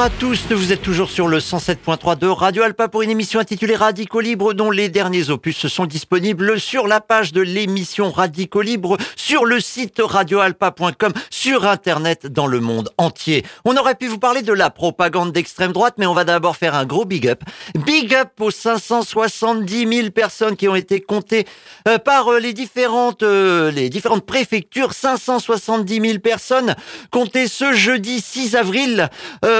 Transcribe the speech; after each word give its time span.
Bonjour 0.00 0.14
à 0.14 0.18
tous, 0.18 0.46
vous 0.50 0.72
êtes 0.72 0.80
toujours 0.80 1.10
sur 1.10 1.28
le 1.28 1.40
107.3 1.40 2.16
de 2.16 2.26
Radio 2.26 2.62
Alpa 2.62 2.88
pour 2.88 3.02
une 3.02 3.10
émission 3.10 3.38
intitulée 3.38 3.76
Radico 3.76 4.20
Libre 4.20 4.54
dont 4.54 4.70
les 4.70 4.88
derniers 4.88 5.28
opus 5.28 5.66
sont 5.66 5.84
disponibles 5.84 6.58
sur 6.58 6.86
la 6.86 7.02
page 7.02 7.34
de 7.34 7.42
l'émission 7.42 8.10
Radico 8.10 8.62
Libre, 8.62 8.96
sur 9.14 9.44
le 9.44 9.60
site 9.60 10.00
radioalpa.com, 10.02 11.12
sur 11.28 11.66
internet 11.66 12.26
dans 12.26 12.46
le 12.46 12.60
monde 12.60 12.88
entier. 12.96 13.44
On 13.66 13.76
aurait 13.76 13.94
pu 13.94 14.06
vous 14.06 14.18
parler 14.18 14.40
de 14.40 14.54
la 14.54 14.70
propagande 14.70 15.32
d'extrême 15.32 15.72
droite, 15.72 15.96
mais 15.98 16.06
on 16.06 16.14
va 16.14 16.24
d'abord 16.24 16.56
faire 16.56 16.74
un 16.74 16.86
gros 16.86 17.04
big 17.04 17.28
up. 17.28 17.42
Big 17.84 18.14
up 18.14 18.30
aux 18.40 18.50
570 18.50 19.86
000 19.86 20.10
personnes 20.12 20.56
qui 20.56 20.66
ont 20.66 20.76
été 20.76 21.02
comptées 21.02 21.46
euh, 21.86 21.98
par 21.98 22.28
euh, 22.28 22.38
les 22.38 22.54
différentes, 22.54 23.22
euh, 23.22 23.70
les 23.70 23.90
différentes 23.90 24.24
préfectures. 24.24 24.94
570 24.94 26.00
000 26.00 26.18
personnes 26.20 26.74
comptées 27.10 27.48
ce 27.48 27.74
jeudi 27.74 28.22
6 28.22 28.56
avril. 28.56 29.10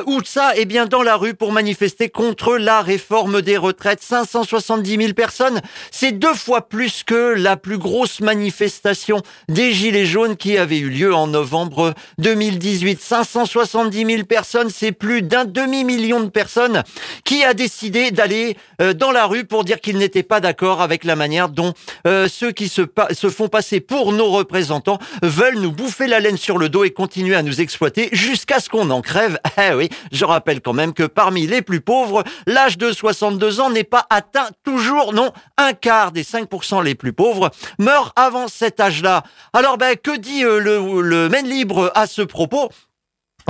Où 0.06 0.20
ça 0.30 0.52
Eh 0.54 0.64
bien, 0.64 0.86
dans 0.86 1.02
la 1.02 1.16
rue 1.16 1.34
pour 1.34 1.50
manifester 1.50 2.08
contre 2.08 2.56
la 2.56 2.82
réforme 2.82 3.42
des 3.42 3.56
retraites. 3.56 4.00
570 4.00 4.96
000 4.96 5.12
personnes, 5.12 5.60
c'est 5.90 6.12
deux 6.12 6.34
fois 6.34 6.68
plus 6.68 7.02
que 7.02 7.34
la 7.36 7.56
plus 7.56 7.78
grosse 7.78 8.20
manifestation 8.20 9.22
des 9.48 9.72
Gilets 9.72 10.06
jaunes 10.06 10.36
qui 10.36 10.56
avait 10.56 10.78
eu 10.78 10.88
lieu 10.88 11.12
en 11.12 11.26
novembre 11.26 11.94
2018. 12.18 13.00
570 13.00 14.06
000 14.06 14.24
personnes, 14.24 14.70
c'est 14.70 14.92
plus 14.92 15.22
d'un 15.22 15.44
demi-million 15.44 16.20
de 16.20 16.28
personnes 16.28 16.84
qui 17.24 17.42
a 17.42 17.52
décidé 17.52 18.12
d'aller 18.12 18.56
euh, 18.80 18.92
dans 18.92 19.10
la 19.10 19.26
rue 19.26 19.44
pour 19.44 19.64
dire 19.64 19.80
qu'ils 19.80 19.98
n'étaient 19.98 20.22
pas 20.22 20.38
d'accord 20.38 20.80
avec 20.80 21.02
la 21.02 21.16
manière 21.16 21.48
dont 21.48 21.74
euh, 22.06 22.28
ceux 22.28 22.52
qui 22.52 22.68
se, 22.68 22.82
font 23.30 23.48
passer 23.48 23.80
pour 23.80 24.12
nos 24.12 24.30
représentants 24.30 25.00
veulent 25.22 25.58
nous 25.58 25.72
bouffer 25.72 26.06
la 26.06 26.20
laine 26.20 26.36
sur 26.36 26.56
le 26.56 26.68
dos 26.68 26.84
et 26.84 26.90
continuer 26.90 27.34
à 27.34 27.42
nous 27.42 27.60
exploiter 27.60 28.10
jusqu'à 28.12 28.60
ce 28.60 28.68
qu'on 28.68 28.90
en 28.90 29.02
crève. 29.02 29.40
Eh 29.62 29.74
oui, 29.74 29.90
je 30.20 30.26
rappelle 30.26 30.60
quand 30.60 30.74
même 30.74 30.92
que 30.92 31.04
parmi 31.04 31.46
les 31.46 31.62
plus 31.62 31.80
pauvres, 31.80 32.24
l'âge 32.46 32.76
de 32.76 32.92
62 32.92 33.60
ans 33.60 33.70
n'est 33.70 33.84
pas 33.84 34.06
atteint 34.10 34.50
toujours, 34.64 35.14
non, 35.14 35.32
un 35.56 35.72
quart 35.72 36.12
des 36.12 36.24
5% 36.24 36.84
les 36.84 36.94
plus 36.94 37.14
pauvres 37.14 37.50
meurent 37.78 38.12
avant 38.16 38.46
cet 38.46 38.80
âge-là. 38.80 39.22
Alors 39.54 39.78
ben, 39.78 39.96
que 39.96 40.14
dit 40.18 40.44
euh, 40.44 40.58
le, 40.58 41.00
le 41.00 41.30
Maine 41.30 41.48
Libre 41.48 41.90
à 41.94 42.06
ce 42.06 42.20
propos? 42.20 42.68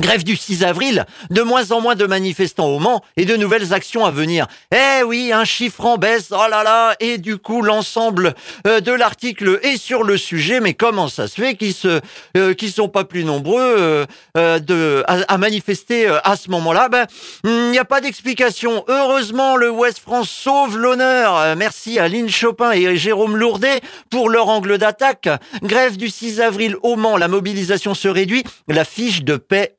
Grève 0.00 0.24
du 0.24 0.34
6 0.34 0.64
avril, 0.64 1.04
de 1.28 1.42
moins 1.42 1.72
en 1.72 1.80
moins 1.82 1.94
de 1.94 2.06
manifestants 2.06 2.68
au 2.68 2.78
Mans 2.78 3.04
et 3.18 3.26
de 3.26 3.36
nouvelles 3.36 3.74
actions 3.74 4.06
à 4.06 4.10
venir. 4.10 4.46
Eh 4.74 5.02
oui, 5.02 5.30
un 5.30 5.44
chiffre 5.44 5.84
en 5.84 5.98
baisse, 5.98 6.28
oh 6.30 6.48
là 6.50 6.62
là, 6.62 6.94
et 7.00 7.18
du 7.18 7.36
coup 7.36 7.60
l'ensemble 7.60 8.34
euh, 8.66 8.80
de 8.80 8.92
l'article 8.92 9.60
est 9.62 9.76
sur 9.76 10.02
le 10.02 10.16
sujet, 10.16 10.60
mais 10.60 10.72
comment 10.72 11.08
ça 11.08 11.28
se 11.28 11.40
fait 11.40 11.54
qu'ils 11.54 11.74
se, 11.74 12.00
euh, 12.36 12.54
qu'ils 12.54 12.72
sont 12.72 12.88
pas 12.88 13.04
plus 13.04 13.24
nombreux 13.24 14.06
euh, 14.36 14.58
de, 14.58 15.04
à, 15.06 15.36
manifester 15.36 16.06
à 16.24 16.34
ce 16.36 16.50
moment-là? 16.50 16.88
Ben, 16.88 17.06
il 17.44 17.70
n'y 17.70 17.78
a 17.78 17.84
pas 17.84 18.00
d'explication. 18.00 18.84
Heureusement, 18.88 19.56
le 19.56 19.70
West 19.70 19.98
France 19.98 20.30
sauve 20.30 20.78
l'honneur. 20.78 21.56
Merci 21.56 21.98
à 21.98 22.08
Lynn 22.08 22.30
Chopin 22.30 22.72
et 22.72 22.96
Jérôme 22.96 23.36
Lourdet 23.36 23.80
pour 24.08 24.30
leur 24.30 24.48
angle 24.48 24.78
d'attaque. 24.78 25.28
Grève 25.62 25.98
du 25.98 26.08
6 26.08 26.40
avril 26.40 26.76
au 26.82 26.96
Mans, 26.96 27.18
la 27.18 27.28
mobilisation 27.28 27.94
se 27.94 28.08
réduit, 28.08 28.44
la 28.66 28.84
fiche 28.84 29.22
de 29.22 29.36
paix 29.36 29.74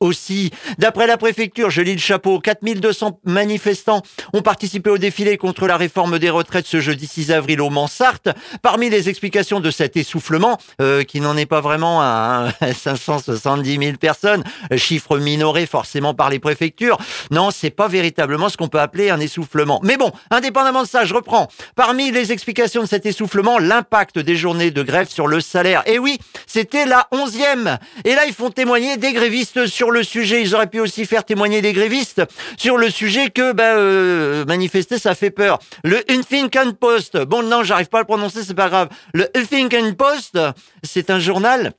D'après 0.78 1.06
la 1.06 1.16
préfecture, 1.16 1.70
je 1.70 1.82
lis 1.82 1.94
le 1.94 2.00
chapeau, 2.00 2.38
4200 2.40 3.20
manifestants 3.24 4.02
ont 4.32 4.42
participé 4.42 4.90
au 4.90 4.98
défilé 4.98 5.36
contre 5.36 5.66
la 5.66 5.76
réforme 5.76 6.18
des 6.18 6.30
retraites 6.30 6.66
ce 6.66 6.80
jeudi 6.80 7.06
6 7.06 7.32
avril 7.32 7.60
au 7.60 7.70
Mansart. 7.70 8.20
Parmi 8.62 8.90
les 8.90 9.08
explications 9.08 9.60
de 9.60 9.70
cet 9.70 9.96
essoufflement, 9.96 10.58
euh, 10.80 11.02
qui 11.02 11.20
n'en 11.20 11.36
est 11.36 11.46
pas 11.46 11.60
vraiment 11.60 12.00
à 12.02 12.48
570 12.74 13.78
000 13.78 13.96
personnes, 13.96 14.44
chiffre 14.76 15.18
minoré 15.18 15.66
forcément 15.66 16.14
par 16.14 16.30
les 16.30 16.38
préfectures, 16.38 16.98
non, 17.30 17.50
c'est 17.50 17.70
pas 17.70 17.88
véritablement 17.88 18.48
ce 18.48 18.56
qu'on 18.56 18.68
peut 18.68 18.80
appeler 18.80 19.10
un 19.10 19.20
essoufflement. 19.20 19.80
Mais 19.82 19.96
bon, 19.96 20.12
indépendamment 20.30 20.82
de 20.82 20.88
ça, 20.88 21.04
je 21.04 21.14
reprends. 21.14 21.48
Parmi 21.76 22.10
les 22.10 22.32
explications 22.32 22.82
de 22.82 22.88
cet 22.88 23.06
essoufflement, 23.06 23.58
l'impact 23.58 24.18
des 24.18 24.36
journées 24.36 24.70
de 24.70 24.82
grève 24.82 25.08
sur 25.08 25.26
le 25.26 25.40
salaire. 25.40 25.82
Et 25.86 25.98
oui, 25.98 26.18
c'était 26.46 26.86
la 26.86 27.08
onzième. 27.12 27.78
Et 28.04 28.14
là, 28.14 28.26
ils 28.26 28.34
font 28.34 28.50
témoigner 28.50 28.96
des 28.96 29.12
grévistes 29.12 29.66
sur 29.66 29.90
le 29.90 30.01
sujet. 30.02 30.42
Ils 30.42 30.54
auraient 30.54 30.66
pu 30.66 30.80
aussi 30.80 31.06
faire 31.06 31.24
témoigner 31.24 31.62
des 31.62 31.72
grévistes 31.72 32.22
sur 32.56 32.76
le 32.76 32.90
sujet 32.90 33.30
que 33.30 33.52
bah, 33.52 33.76
euh, 33.76 34.44
manifester, 34.44 34.98
ça 34.98 35.14
fait 35.14 35.30
peur. 35.30 35.58
Le 35.84 36.02
Huffington 36.10 36.72
Post, 36.78 37.18
bon 37.18 37.42
non, 37.42 37.62
j'arrive 37.62 37.88
pas 37.88 37.98
à 37.98 38.02
le 38.02 38.06
prononcer, 38.06 38.42
c'est 38.44 38.54
pas 38.54 38.68
grave. 38.68 38.88
Le 39.14 39.28
Huffington 39.36 39.94
Post, 39.94 40.38
c'est 40.82 41.10
un 41.10 41.18
journal 41.18 41.72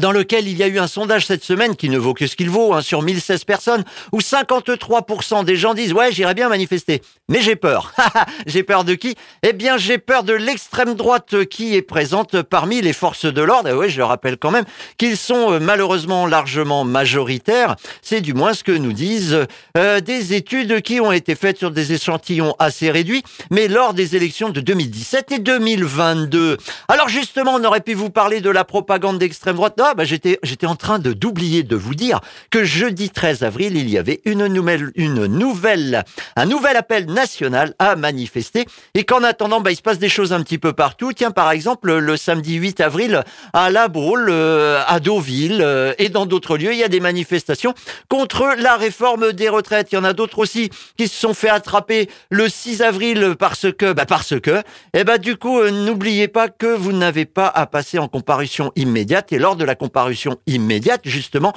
dans 0.00 0.12
lequel 0.12 0.48
il 0.48 0.56
y 0.56 0.62
a 0.62 0.66
eu 0.66 0.78
un 0.78 0.86
sondage 0.86 1.26
cette 1.26 1.44
semaine 1.44 1.76
qui 1.76 1.88
ne 1.88 1.98
vaut 1.98 2.14
que 2.14 2.26
ce 2.26 2.36
qu'il 2.36 2.50
vaut, 2.50 2.74
hein, 2.74 2.82
sur 2.82 3.02
1016 3.02 3.44
personnes, 3.44 3.84
où 4.12 4.20
53% 4.20 5.44
des 5.44 5.56
gens 5.56 5.74
disent 5.74 5.92
«Ouais, 5.94 6.12
j'irais 6.12 6.34
bien 6.34 6.48
manifester, 6.48 7.02
mais 7.28 7.40
j'ai 7.40 7.56
peur.» 7.56 7.94
J'ai 8.46 8.62
peur 8.62 8.84
de 8.84 8.94
qui? 8.94 9.14
Eh 9.42 9.52
bien, 9.52 9.76
j'ai 9.76 9.98
peur 9.98 10.22
de 10.22 10.32
l'extrême 10.32 10.94
droite 10.94 11.44
qui 11.46 11.74
est 11.74 11.82
présente 11.82 12.42
parmi 12.42 12.80
les 12.80 12.92
forces 12.92 13.24
de 13.24 13.42
l'ordre. 13.42 13.68
Et 13.68 13.72
ouais, 13.72 13.88
je 13.88 14.02
rappelle 14.02 14.36
quand 14.36 14.50
même 14.50 14.64
qu'ils 14.96 15.16
sont 15.16 15.52
euh, 15.52 15.58
malheureusement 15.60 16.26
largement 16.26 16.84
majoritaires. 16.84 17.76
C'est 18.02 18.20
du 18.20 18.34
moins 18.34 18.54
ce 18.54 18.64
que 18.64 18.72
nous 18.72 18.92
disent 18.92 19.46
euh, 19.76 20.00
des 20.00 20.34
études 20.34 20.82
qui 20.82 21.00
ont 21.00 21.12
été 21.12 21.34
faites 21.34 21.58
sur 21.58 21.70
des 21.70 21.92
échantillons 21.92 22.54
assez 22.58 22.90
réduits, 22.90 23.22
mais 23.50 23.68
lors 23.68 23.94
des 23.94 24.16
élections 24.16 24.50
de 24.50 24.60
2017 24.60 25.32
et 25.32 25.38
2022. 25.38 26.58
Alors 26.88 27.08
justement, 27.08 27.54
on 27.54 27.64
aurait 27.64 27.80
pu 27.80 27.94
vous 27.94 28.10
parler 28.10 28.40
de 28.40 28.50
la 28.50 28.64
propagande 28.64 29.18
d'extrême 29.18 29.56
droite 29.56 29.77
ah, 29.80 29.94
bah, 29.94 30.04
j'étais, 30.04 30.38
j'étais 30.42 30.66
en 30.66 30.76
train 30.76 30.98
de 30.98 31.12
d'oublier 31.12 31.62
de 31.62 31.76
vous 31.76 31.94
dire 31.94 32.20
que 32.50 32.64
jeudi 32.64 33.10
13 33.10 33.42
avril, 33.42 33.76
il 33.76 33.88
y 33.88 33.98
avait 33.98 34.20
une 34.24 34.46
nouvelle, 34.46 34.90
une 34.94 35.26
nouvelle, 35.26 36.04
un 36.36 36.46
nouvel 36.46 36.76
appel 36.76 37.06
national 37.06 37.74
à 37.78 37.96
manifester 37.96 38.66
et 38.94 39.04
qu'en 39.04 39.22
attendant, 39.22 39.60
bah, 39.60 39.70
il 39.70 39.76
se 39.76 39.82
passe 39.82 39.98
des 39.98 40.08
choses 40.08 40.32
un 40.32 40.42
petit 40.42 40.58
peu 40.58 40.72
partout. 40.72 41.12
Tiens, 41.12 41.30
par 41.30 41.50
exemple, 41.50 41.92
le 41.92 42.16
samedi 42.16 42.54
8 42.54 42.80
avril, 42.80 43.22
à 43.52 43.70
La 43.70 43.88
Baule, 43.88 44.28
euh, 44.30 44.82
à 44.86 45.00
Deauville 45.00 45.60
euh, 45.62 45.92
et 45.98 46.08
dans 46.08 46.26
d'autres 46.26 46.56
lieux, 46.56 46.72
il 46.72 46.78
y 46.78 46.84
a 46.84 46.88
des 46.88 47.00
manifestations 47.00 47.74
contre 48.08 48.54
la 48.58 48.76
réforme 48.76 49.32
des 49.32 49.48
retraites. 49.48 49.88
Il 49.92 49.96
y 49.96 49.98
en 49.98 50.04
a 50.04 50.12
d'autres 50.12 50.38
aussi 50.38 50.70
qui 50.96 51.08
se 51.08 51.18
sont 51.18 51.34
fait 51.34 51.48
attraper 51.48 52.08
le 52.30 52.48
6 52.48 52.82
avril 52.82 53.34
parce 53.38 53.66
que, 53.72 53.92
bah, 53.92 54.06
parce 54.06 54.38
que, 54.40 54.58
et 54.58 55.00
eh 55.00 55.04
bah, 55.04 55.18
du 55.18 55.36
coup, 55.36 55.58
euh, 55.58 55.70
n'oubliez 55.70 56.28
pas 56.28 56.48
que 56.48 56.66
vous 56.66 56.92
n'avez 56.92 57.24
pas 57.24 57.48
à 57.48 57.66
passer 57.66 57.98
en 57.98 58.08
comparution 58.08 58.72
immédiate 58.76 59.32
et 59.32 59.38
lors 59.38 59.56
de 59.56 59.64
la 59.68 59.76
comparution 59.76 60.36
immédiate, 60.46 61.02
justement, 61.04 61.52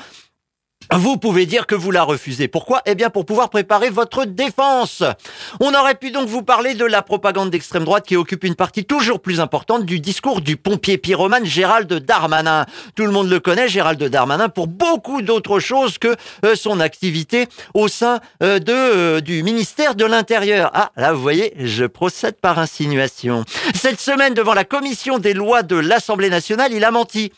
vous 0.94 1.18
pouvez 1.18 1.46
dire 1.46 1.68
que 1.68 1.76
vous 1.76 1.92
la 1.92 2.04
refusez. 2.04 2.48
Pourquoi? 2.48 2.82
Eh 2.86 2.96
bien 2.96 3.10
pour 3.10 3.26
pouvoir 3.26 3.50
préparer 3.50 3.90
votre 3.90 4.26
défense. 4.26 5.04
On 5.62 5.74
aurait 5.74 5.96
pu 5.96 6.12
donc 6.12 6.28
vous 6.28 6.42
parler 6.42 6.74
de 6.74 6.84
la 6.84 7.02
propagande 7.02 7.50
d'extrême 7.50 7.86
droite 7.86 8.06
qui 8.06 8.18
occupe 8.18 8.44
une 8.44 8.56
partie 8.56 8.84
toujours 8.84 9.22
plus 9.22 9.40
importante 9.40 9.86
du 9.86 10.00
discours 10.00 10.42
du 10.42 10.58
pompier 10.58 10.98
pyromane 10.98 11.46
Gérald 11.46 11.92
Darmanin. 11.94 12.66
Tout 12.96 13.06
le 13.06 13.12
monde 13.12 13.30
le 13.30 13.40
connaît, 13.40 13.70
Gérald 13.70 14.04
Darmanin, 14.04 14.50
pour 14.50 14.68
beaucoup 14.68 15.22
d'autres 15.22 15.60
choses 15.60 15.98
que 15.98 16.16
euh, 16.46 16.56
son 16.56 16.82
activité 16.82 17.48
au 17.74 17.88
sein 17.88 18.20
euh, 18.44 18.60
de, 18.60 18.74
euh, 18.74 19.22
du 19.22 19.44
ministère 19.44 19.96
de 19.96 20.04
l'Intérieur. 20.04 20.72
Ah, 20.74 20.92
là 20.98 21.14
vous 21.14 21.22
voyez, 21.22 21.54
je 21.58 21.86
procède 21.86 22.36
par 22.36 22.60
insinuation. 22.60 23.46
Cette 23.74 24.02
semaine, 24.02 24.34
devant 24.34 24.54
la 24.54 24.66
commission 24.66 25.20
des 25.20 25.34
lois 25.34 25.64
de 25.64 25.78
l'Assemblée 25.78 26.30
nationale, 26.30 26.74
il 26.74 26.84
a 26.84 26.92
menti. 26.92 27.32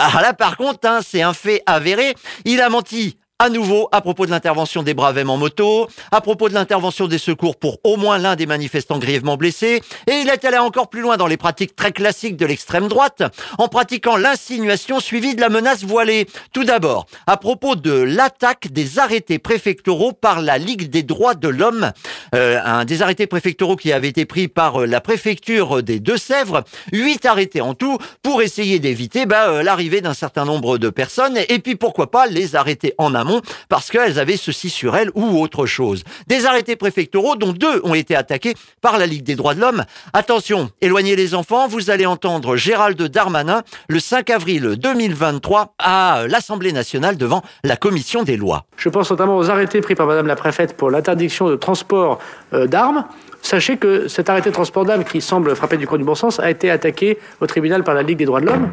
Ah 0.00 0.22
là 0.22 0.32
par 0.32 0.56
contre, 0.56 0.88
hein, 0.88 1.00
c'est 1.04 1.22
un 1.22 1.34
fait 1.34 1.60
avéré, 1.66 2.14
il 2.44 2.60
a 2.60 2.68
menti 2.68 3.18
à 3.40 3.50
nouveau 3.50 3.88
à 3.92 4.00
propos 4.00 4.26
de 4.26 4.32
l'intervention 4.32 4.82
des 4.82 4.94
Bravem 4.94 5.30
en 5.30 5.36
moto, 5.36 5.86
à 6.10 6.20
propos 6.20 6.48
de 6.48 6.54
l'intervention 6.54 7.06
des 7.06 7.18
secours 7.18 7.56
pour 7.56 7.78
au 7.84 7.96
moins 7.96 8.18
l'un 8.18 8.34
des 8.34 8.46
manifestants 8.46 8.98
grièvement 8.98 9.36
blessés, 9.36 9.80
et 10.08 10.12
il 10.22 10.28
est 10.28 10.44
allé 10.44 10.58
encore 10.58 10.90
plus 10.90 11.02
loin 11.02 11.16
dans 11.16 11.28
les 11.28 11.36
pratiques 11.36 11.76
très 11.76 11.92
classiques 11.92 12.36
de 12.36 12.44
l'extrême 12.44 12.88
droite, 12.88 13.22
en 13.58 13.68
pratiquant 13.68 14.16
l'insinuation 14.16 14.98
suivie 14.98 15.36
de 15.36 15.40
la 15.40 15.50
menace 15.50 15.84
voilée. 15.84 16.26
Tout 16.52 16.64
d'abord, 16.64 17.06
à 17.28 17.36
propos 17.36 17.76
de 17.76 17.92
l'attaque 17.92 18.72
des 18.72 18.98
arrêtés 18.98 19.38
préfectoraux 19.38 20.10
par 20.10 20.42
la 20.42 20.58
Ligue 20.58 20.90
des 20.90 21.04
droits 21.04 21.34
de 21.36 21.46
l'homme, 21.46 21.92
euh, 22.34 22.58
un 22.64 22.84
des 22.84 23.02
arrêtés 23.02 23.28
préfectoraux 23.28 23.76
qui 23.76 23.92
avait 23.92 24.08
été 24.08 24.24
pris 24.24 24.48
par 24.48 24.82
euh, 24.82 24.86
la 24.86 25.00
préfecture 25.00 25.84
des 25.84 26.00
Deux-Sèvres, 26.00 26.64
huit 26.92 27.24
arrêtés 27.24 27.60
en 27.60 27.74
tout, 27.74 27.98
pour 28.24 28.42
essayer 28.42 28.80
d'éviter 28.80 29.26
bah, 29.26 29.50
euh, 29.50 29.62
l'arrivée 29.62 30.00
d'un 30.00 30.14
certain 30.14 30.44
nombre 30.44 30.76
de 30.76 30.90
personnes, 30.90 31.38
et 31.48 31.60
puis 31.60 31.76
pourquoi 31.76 32.10
pas 32.10 32.26
les 32.26 32.56
arrêter 32.56 32.94
en 32.98 33.14
amont 33.14 33.27
parce 33.68 33.90
qu'elles 33.90 34.18
avaient 34.18 34.36
ceci 34.36 34.70
sur 34.70 34.96
elles 34.96 35.10
ou 35.14 35.40
autre 35.40 35.66
chose. 35.66 36.04
Des 36.26 36.46
arrêtés 36.46 36.76
préfectoraux 36.76 37.36
dont 37.36 37.52
deux 37.52 37.80
ont 37.84 37.94
été 37.94 38.16
attaqués 38.16 38.54
par 38.80 38.98
la 38.98 39.06
Ligue 39.06 39.24
des 39.24 39.36
droits 39.36 39.54
de 39.54 39.60
l'homme. 39.60 39.84
Attention, 40.12 40.70
éloignez 40.80 41.16
les 41.16 41.34
enfants, 41.34 41.68
vous 41.68 41.90
allez 41.90 42.06
entendre 42.06 42.56
Gérald 42.56 43.00
Darmanin 43.00 43.62
le 43.88 44.00
5 44.00 44.30
avril 44.30 44.76
2023 44.76 45.74
à 45.78 46.24
l'Assemblée 46.28 46.72
nationale 46.72 47.16
devant 47.16 47.42
la 47.64 47.76
commission 47.76 48.22
des 48.22 48.36
lois. 48.36 48.64
Je 48.76 48.88
pense 48.88 49.10
notamment 49.10 49.36
aux 49.36 49.50
arrêtés 49.50 49.80
pris 49.80 49.94
par 49.94 50.06
Madame 50.06 50.26
la 50.26 50.36
préfète 50.36 50.76
pour 50.76 50.90
l'interdiction 50.90 51.48
de 51.48 51.56
transport 51.56 52.18
euh, 52.52 52.66
d'armes. 52.66 53.04
Sachez 53.42 53.76
que 53.76 54.08
cet 54.08 54.28
arrêté 54.30 54.50
de 54.50 54.54
transport 54.54 54.84
d'armes 54.84 55.04
qui 55.04 55.20
semble 55.20 55.54
frapper 55.54 55.76
du 55.76 55.86
coin 55.86 55.98
du 55.98 56.04
bon 56.04 56.14
sens 56.14 56.40
a 56.40 56.50
été 56.50 56.70
attaqué 56.70 57.18
au 57.40 57.46
tribunal 57.46 57.84
par 57.84 57.94
la 57.94 58.02
Ligue 58.02 58.18
des 58.18 58.26
droits 58.26 58.40
de 58.40 58.46
l'homme 58.46 58.70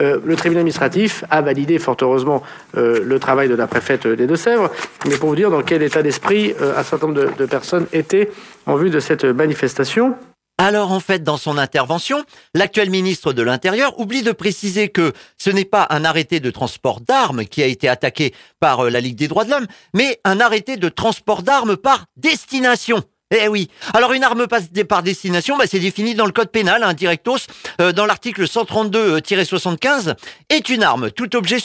Euh, 0.00 0.20
le 0.24 0.36
tribunal 0.36 0.60
administratif 0.60 1.24
a 1.28 1.42
validé 1.42 1.80
fort 1.80 1.96
heureusement 2.02 2.44
euh, 2.76 3.00
le 3.02 3.18
travail 3.18 3.48
de 3.48 3.56
la 3.56 3.66
préfète 3.66 4.06
des 4.06 4.28
Deux-Sèvres, 4.28 4.70
mais 5.08 5.16
pour 5.16 5.30
vous 5.30 5.34
dire 5.34 5.50
dans 5.50 5.62
quel 5.62 5.82
état 5.82 6.02
d'esprit 6.02 6.54
un 6.60 6.84
certain 6.84 7.08
nombre 7.08 7.36
de 7.36 7.46
personnes 7.46 7.86
étaient 7.92 8.30
en 8.66 8.76
vue 8.76 8.90
de 8.90 9.00
cette 9.00 9.24
manifestation. 9.24 10.14
Alors 10.60 10.90
en 10.90 10.98
fait, 10.98 11.22
dans 11.22 11.36
son 11.36 11.56
intervention, 11.56 12.24
l'actuel 12.52 12.90
ministre 12.90 13.32
de 13.32 13.42
l'Intérieur 13.42 13.98
oublie 14.00 14.22
de 14.22 14.32
préciser 14.32 14.88
que 14.88 15.12
ce 15.38 15.50
n'est 15.50 15.64
pas 15.64 15.86
un 15.90 16.04
arrêté 16.04 16.40
de 16.40 16.50
transport 16.50 17.00
d'armes 17.00 17.44
qui 17.44 17.62
a 17.62 17.66
été 17.66 17.88
attaqué 17.88 18.34
par 18.58 18.80
euh, 18.86 18.90
la 18.90 19.00
Ligue 19.00 19.16
des 19.16 19.28
droits 19.28 19.44
de 19.44 19.50
l'homme, 19.50 19.68
mais 19.94 20.18
un 20.24 20.40
arrêté 20.40 20.76
de 20.76 20.88
transport 20.88 21.44
d'armes 21.44 21.76
par 21.76 22.06
destination. 22.16 23.04
Eh 23.30 23.46
oui. 23.46 23.68
Alors 23.92 24.14
une 24.14 24.24
arme 24.24 24.46
par 24.88 25.02
destination, 25.02 25.58
bah, 25.58 25.64
c'est 25.66 25.80
défini 25.80 26.14
dans 26.14 26.24
le 26.24 26.32
code 26.32 26.50
pénal, 26.50 26.82
hein, 26.82 26.94
directos, 26.94 27.46
euh, 27.78 27.92
dans 27.92 28.06
l'article 28.06 28.44
132-75, 28.44 30.14
est 30.48 30.70
une 30.70 30.82
arme, 30.82 31.10
tout 31.10 31.36
objet 31.36 31.58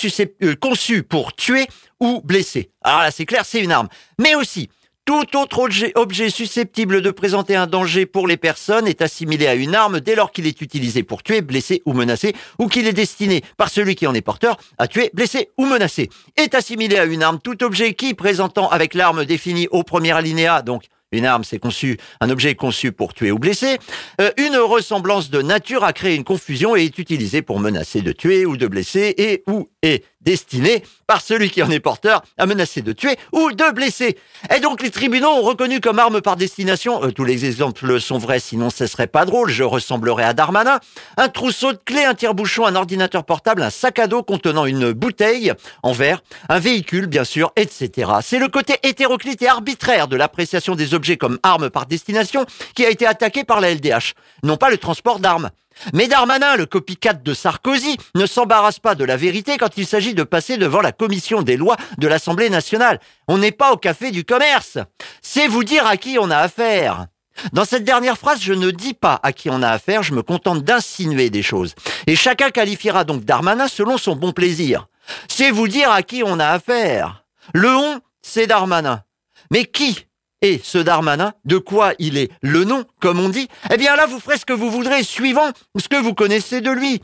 euh, 0.43 0.55
conçu 0.55 1.03
pour 1.03 1.33
tuer 1.33 1.67
ou 2.01 2.19
blesser. 2.21 2.69
Alors 2.81 2.99
là, 2.99 3.11
c'est 3.11 3.25
clair, 3.25 3.45
c'est 3.45 3.61
une 3.61 3.71
arme. 3.71 3.87
Mais 4.19 4.35
aussi, 4.35 4.69
tout 5.05 5.37
autre 5.37 5.69
objet, 5.95 6.29
susceptible 6.29 7.01
de 7.01 7.11
présenter 7.11 7.55
un 7.55 7.67
danger 7.67 8.05
pour 8.05 8.27
les 8.27 8.37
personnes 8.37 8.87
est 8.87 9.01
assimilé 9.01 9.47
à 9.47 9.55
une 9.55 9.73
arme 9.73 10.01
dès 10.01 10.15
lors 10.15 10.33
qu'il 10.33 10.47
est 10.47 10.61
utilisé 10.61 11.03
pour 11.03 11.23
tuer, 11.23 11.41
blesser 11.41 11.81
ou 11.85 11.93
menacer, 11.93 12.33
ou 12.59 12.67
qu'il 12.67 12.87
est 12.87 12.93
destiné 12.93 13.41
par 13.57 13.69
celui 13.69 13.95
qui 13.95 14.05
en 14.05 14.13
est 14.13 14.21
porteur 14.21 14.57
à 14.77 14.87
tuer, 14.87 15.11
blesser 15.13 15.49
ou 15.57 15.65
menacer. 15.65 16.09
Est 16.35 16.55
assimilé 16.55 16.97
à 16.97 17.05
une 17.05 17.23
arme 17.23 17.39
tout 17.41 17.63
objet 17.63 17.93
qui, 17.93 18.13
présentant 18.13 18.69
avec 18.69 18.93
l'arme 18.93 19.23
définie 19.23 19.67
au 19.71 19.83
premier 19.83 20.11
alinéa, 20.11 20.61
donc 20.61 20.83
une 21.13 21.25
arme, 21.25 21.43
c'est 21.43 21.59
conçu, 21.59 21.97
un 22.19 22.29
objet 22.29 22.55
conçu 22.55 22.91
pour 22.91 23.13
tuer 23.13 23.31
ou 23.31 23.39
blesser. 23.39 23.77
Euh, 24.19 24.31
une 24.37 24.57
ressemblance 24.57 25.29
de 25.29 25.41
nature 25.41 25.83
a 25.83 25.93
créé 25.93 26.15
une 26.15 26.23
confusion 26.23 26.75
et 26.75 26.83
est 26.85 26.97
utilisé 26.97 27.41
pour 27.41 27.59
menacer 27.59 28.01
de 28.01 28.11
tuer 28.11 28.45
ou 28.45 28.57
de 28.57 28.67
blesser 28.67 29.13
et 29.17 29.43
ou 29.47 29.69
est 29.81 30.03
destiné 30.23 30.83
par 31.07 31.21
celui 31.21 31.49
qui 31.49 31.61
en 31.61 31.69
est 31.69 31.79
porteur 31.79 32.23
à 32.37 32.45
menacer 32.45 32.81
de 32.81 32.93
tuer 32.93 33.17
ou 33.31 33.51
de 33.51 33.73
blesser. 33.73 34.17
Et 34.55 34.59
donc 34.59 34.81
les 34.81 34.89
tribunaux 34.89 35.29
ont 35.29 35.41
reconnu 35.41 35.79
comme 35.79 35.99
arme 35.99 36.21
par 36.21 36.35
destination, 36.35 37.03
euh, 37.03 37.11
tous 37.11 37.25
les 37.25 37.45
exemples 37.45 37.99
sont 37.99 38.17
vrais 38.17 38.39
sinon 38.39 38.69
ce 38.69 38.87
serait 38.87 39.07
pas 39.07 39.25
drôle, 39.25 39.49
je 39.49 39.63
ressemblerais 39.63 40.23
à 40.23 40.33
Darmanin, 40.33 40.79
un 41.17 41.29
trousseau 41.29 41.73
de 41.73 41.79
clés, 41.83 42.05
un 42.05 42.13
tire-bouchon, 42.13 42.65
un 42.65 42.75
ordinateur 42.75 43.25
portable, 43.25 43.61
un 43.61 43.69
sac 43.69 43.99
à 43.99 44.07
dos 44.07 44.23
contenant 44.23 44.65
une 44.65 44.93
bouteille 44.93 45.53
en 45.83 45.91
verre, 45.91 46.23
un 46.49 46.59
véhicule 46.59 47.07
bien 47.07 47.23
sûr, 47.23 47.51
etc. 47.55 48.11
C'est 48.21 48.39
le 48.39 48.47
côté 48.47 48.75
hétéroclite 48.83 49.41
et 49.41 49.47
arbitraire 49.47 50.07
de 50.07 50.15
l'appréciation 50.15 50.75
des 50.75 50.93
objets 50.93 51.17
comme 51.17 51.39
armes 51.43 51.69
par 51.69 51.85
destination 51.85 52.45
qui 52.75 52.85
a 52.85 52.89
été 52.89 53.05
attaqué 53.05 53.43
par 53.43 53.61
la 53.61 53.73
LDH, 53.73 54.13
non 54.43 54.57
pas 54.57 54.69
le 54.69 54.77
transport 54.77 55.19
d'armes. 55.19 55.49
Mais 55.93 56.07
Darmanin, 56.07 56.55
le 56.55 56.65
copycat 56.65 57.13
de 57.13 57.33
Sarkozy, 57.33 57.97
ne 58.15 58.25
s'embarrasse 58.25 58.79
pas 58.79 58.95
de 58.95 59.03
la 59.03 59.17
vérité 59.17 59.57
quand 59.57 59.77
il 59.77 59.85
s'agit 59.85 60.13
de 60.13 60.23
passer 60.23 60.57
devant 60.57 60.81
la 60.81 60.91
commission 60.91 61.41
des 61.41 61.57
lois 61.57 61.77
de 61.97 62.07
l'Assemblée 62.07 62.49
nationale. 62.49 62.99
On 63.27 63.37
n'est 63.37 63.51
pas 63.51 63.71
au 63.71 63.77
café 63.77 64.11
du 64.11 64.23
commerce. 64.23 64.77
C'est 65.21 65.47
vous 65.47 65.63
dire 65.63 65.85
à 65.87 65.97
qui 65.97 66.17
on 66.19 66.29
a 66.29 66.37
affaire. 66.37 67.07
Dans 67.51 67.65
cette 67.65 67.83
dernière 67.83 68.17
phrase, 68.17 68.39
je 68.41 68.53
ne 68.53 68.71
dis 68.71 68.93
pas 68.93 69.19
à 69.23 69.33
qui 69.33 69.49
on 69.49 69.61
a 69.61 69.69
affaire, 69.69 70.03
je 70.03 70.13
me 70.13 70.21
contente 70.21 70.63
d'insinuer 70.63 71.29
des 71.29 71.41
choses. 71.41 71.73
Et 72.07 72.15
chacun 72.15 72.51
qualifiera 72.51 73.03
donc 73.03 73.25
Darmanin 73.25 73.67
selon 73.67 73.97
son 73.97 74.15
bon 74.15 74.31
plaisir. 74.31 74.87
C'est 75.27 75.51
vous 75.51 75.67
dire 75.67 75.91
à 75.91 76.03
qui 76.03 76.23
on 76.23 76.39
a 76.39 76.47
affaire. 76.47 77.25
Le 77.53 77.75
on, 77.75 78.01
c'est 78.21 78.47
Darmanin. 78.47 79.03
Mais 79.51 79.65
qui? 79.65 80.05
Et 80.43 80.59
ce 80.61 80.77
Darmanin, 80.77 81.33
de 81.45 81.57
quoi 81.57 81.93
il 81.97 82.17
est 82.17 82.29
le 82.41 82.65
nom, 82.65 82.83
comme 82.99 83.19
on 83.19 83.29
dit, 83.29 83.47
eh 83.71 83.77
bien 83.77 83.95
là, 83.95 84.05
vous 84.05 84.19
ferez 84.19 84.37
ce 84.37 84.45
que 84.45 84.53
vous 84.53 84.69
voudrez, 84.69 85.01
suivant 85.01 85.49
ce 85.79 85.87
que 85.87 85.95
vous 85.95 86.13
connaissez 86.13 86.61
de 86.61 86.69
lui. 86.69 87.01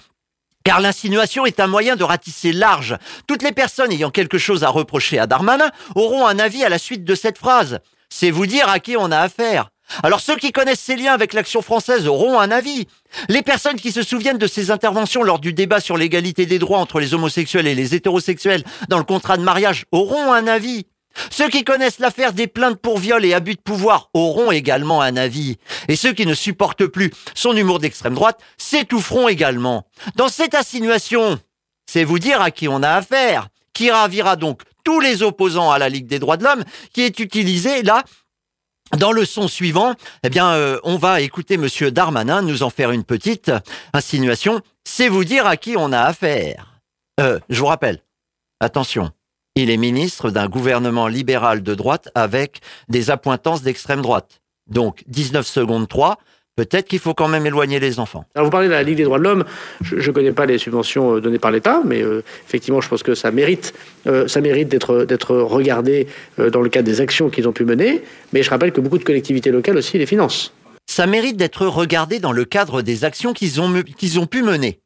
Car 0.65 0.81
l'insinuation 0.81 1.45
est 1.45 1.62
un 1.62 1.68
moyen 1.68 1.95
de 1.95 2.03
ratisser 2.03 2.51
large. 2.51 2.97
Toutes 3.27 3.41
les 3.41 3.53
personnes 3.53 3.94
ayant 3.94 4.12
quelque 4.12 4.38
chose 4.38 4.65
à 4.65 4.69
reprocher 4.69 5.18
à 5.18 5.25
Darmanin 5.25 5.71
auront 5.95 6.27
un 6.27 6.38
avis 6.38 6.65
à 6.65 6.69
la 6.69 6.77
suite 6.77 7.06
de 7.06 7.15
cette 7.15 7.38
phrase. 7.38 7.80
C'est 8.09 8.30
vous 8.30 8.45
dire 8.45 8.68
à 8.68 8.80
qui 8.80 8.97
on 8.97 9.09
a 9.09 9.19
affaire. 9.19 9.69
Alors 10.03 10.19
ceux 10.19 10.36
qui 10.36 10.51
connaissent 10.51 10.81
ses 10.81 10.97
liens 10.97 11.13
avec 11.13 11.33
l'action 11.33 11.62
française 11.62 12.07
auront 12.07 12.39
un 12.39 12.51
avis. 12.51 12.88
Les 13.30 13.41
personnes 13.41 13.77
qui 13.77 13.94
se 13.94 14.03
souviennent 14.03 14.38
de 14.38 14.47
ses 14.47 14.69
interventions 14.69 15.24
lors 15.24 15.39
du 15.39 15.53
débat 15.53 15.80
sur 15.80 15.95
l'égalité 15.95 16.45
des 16.45 16.59
droits 16.59 16.80
entre 16.80 17.00
les 17.00 17.13
homosexuels 17.13 17.68
et 17.68 17.74
les 17.74 17.95
hétérosexuels 17.95 18.65
dans 18.89 18.97
le 18.97 19.06
contrat 19.06 19.38
de 19.38 19.44
mariage 19.44 19.86
auront 19.94 20.33
un 20.33 20.45
avis. 20.45 20.86
Ceux 21.32 21.50
qui 21.50 21.64
connaissent 21.64 22.00
l'affaire 22.00 22.34
des 22.34 22.48
plaintes 22.48 22.80
pour 22.80 23.00
viol 23.00 23.26
et 23.26 23.34
abus 23.34 23.56
de 23.56 23.62
pouvoir 23.62 24.10
auront 24.14 24.52
également 24.52 25.02
un 25.02 25.18
avis. 25.18 25.58
Et 25.88 25.96
ceux 25.96 26.14
qui 26.14 26.26
ne 26.26 26.34
supportent 26.34 26.86
plus 26.86 27.12
son 27.36 27.56
humour 27.56 27.80
d'extrême 27.80 28.16
droite 28.16 28.40
s'étoufferont 28.58 29.28
également. 29.28 29.86
Dans 30.16 30.30
cette 30.30 30.56
insinuation, 30.56 31.40
c'est 31.88 32.04
vous 32.04 32.20
dire 32.20 32.42
à 32.42 32.52
qui 32.52 32.68
on 32.68 32.84
a 32.84 32.92
affaire, 32.92 33.50
qui 33.74 33.92
ravira 33.92 34.36
donc 34.36 34.62
tous 34.84 35.00
les 35.00 35.24
opposants 35.24 35.72
à 35.72 35.80
la 35.80 35.90
Ligue 35.90 36.08
des 36.08 36.20
droits 36.20 36.38
de 36.38 36.44
l'homme, 36.44 36.64
qui 36.94 37.02
est 37.02 37.20
utilisé 37.20 37.84
là 37.84 38.04
dans 38.98 39.12
le 39.12 39.24
son 39.24 39.48
suivant, 39.48 39.94
eh 40.24 40.30
bien, 40.30 40.52
euh, 40.54 40.80
on 40.84 40.98
va 40.98 41.22
écouter 41.22 41.58
Monsieur 41.58 41.92
Darmanin 41.92 42.42
nous 42.42 42.64
en 42.64 42.70
faire 42.70 42.92
une 42.92 43.04
petite 43.04 43.52
insinuation. 43.94 44.62
C'est 44.84 45.10
vous 45.10 45.24
dire 45.24 45.46
à 45.46 45.58
qui 45.58 45.76
on 45.78 45.92
a 45.92 46.02
affaire. 46.02 46.82
Euh, 47.20 47.40
je 47.50 47.60
vous 47.60 47.68
rappelle, 47.68 48.02
attention, 48.60 49.12
il 49.64 49.70
est 49.70 49.78
ministre 49.78 50.32
d'un 50.32 50.48
gouvernement 50.48 51.08
libéral 51.08 51.62
de 51.64 51.76
droite 51.76 52.10
avec 52.16 52.60
des 52.88 53.12
appointances 53.12 53.62
d'extrême 53.62 54.02
droite. 54.02 54.42
Donc 54.68 55.04
19 55.08 55.46
secondes 55.46 55.88
3, 55.88 56.18
peut-être 56.56 56.88
qu'il 56.88 57.00
faut 57.00 57.14
quand 57.14 57.28
même 57.28 57.46
éloigner 57.46 57.80
les 57.80 58.00
enfants. 58.00 58.26
Alors 58.36 58.46
vous 58.46 58.52
parlez 58.52 58.68
de 58.68 58.74
la 58.74 58.84
Ligue 58.84 58.98
des 58.98 59.04
droits 59.04 59.18
de 59.18 59.24
l'homme, 59.24 59.46
je 59.82 59.96
ne 59.96 60.14
connais 60.14 60.32
pas 60.32 60.46
les 60.46 60.58
subventions 60.58 61.16
euh, 61.16 61.22
données 61.22 61.40
par 61.40 61.52
l'État, 61.52 61.82
mais 61.86 62.02
euh, 62.02 62.24
effectivement 62.48 62.82
je 62.82 62.90
pense 62.90 63.04
que 63.04 63.16
ça 63.16 63.32
mérite, 63.32 63.74
euh, 64.08 64.28
ça 64.28 64.42
mérite 64.42 64.70
d'être, 64.70 65.06
d'être 65.06 65.36
regardé 65.36 66.08
dans 66.38 66.62
le 66.62 66.70
cadre 66.70 66.86
des 66.86 67.02
actions 67.02 67.30
qu'ils 67.30 67.48
ont 67.48 67.54
pu 67.54 67.66
mener, 67.66 68.02
mais 68.34 68.44
je 68.44 68.50
rappelle 68.50 68.72
que 68.72 68.82
beaucoup 68.82 68.98
de 68.98 69.04
collectivités 69.04 69.52
locales 69.52 69.78
aussi 69.78 69.98
les 69.98 70.06
financent. 70.06 70.54
Ça 70.88 71.06
mérite 71.06 71.38
d'être 71.38 71.68
regardé 71.68 72.20
dans 72.20 72.32
le 72.32 72.46
cadre 72.46 72.82
des 72.82 73.04
actions 73.04 73.34
qu'ils 73.34 73.62
ont, 73.62 73.84
qu'ils 73.98 74.20
ont 74.20 74.26
pu 74.26 74.42
mener. 74.42 74.80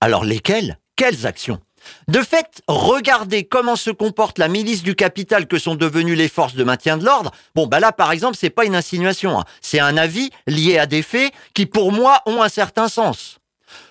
Alors 0.00 0.24
lesquelles? 0.24 0.78
Quelles 0.96 1.26
actions? 1.26 1.60
De 2.08 2.20
fait, 2.20 2.62
regardez 2.68 3.44
comment 3.44 3.76
se 3.76 3.90
comporte 3.90 4.38
la 4.38 4.48
milice 4.48 4.82
du 4.82 4.94
capital 4.94 5.46
que 5.46 5.58
sont 5.58 5.74
devenues 5.74 6.14
les 6.14 6.28
forces 6.28 6.54
de 6.54 6.64
maintien 6.64 6.96
de 6.96 7.04
l'ordre. 7.04 7.32
Bon, 7.54 7.66
bah 7.66 7.80
là, 7.80 7.92
par 7.92 8.12
exemple, 8.12 8.36
c'est 8.38 8.50
pas 8.50 8.64
une 8.64 8.76
insinuation, 8.76 9.40
hein. 9.40 9.44
c'est 9.60 9.80
un 9.80 9.96
avis 9.96 10.30
lié 10.46 10.78
à 10.78 10.86
des 10.86 11.02
faits 11.02 11.32
qui, 11.54 11.66
pour 11.66 11.92
moi, 11.92 12.22
ont 12.26 12.42
un 12.42 12.48
certain 12.48 12.88
sens. 12.88 13.38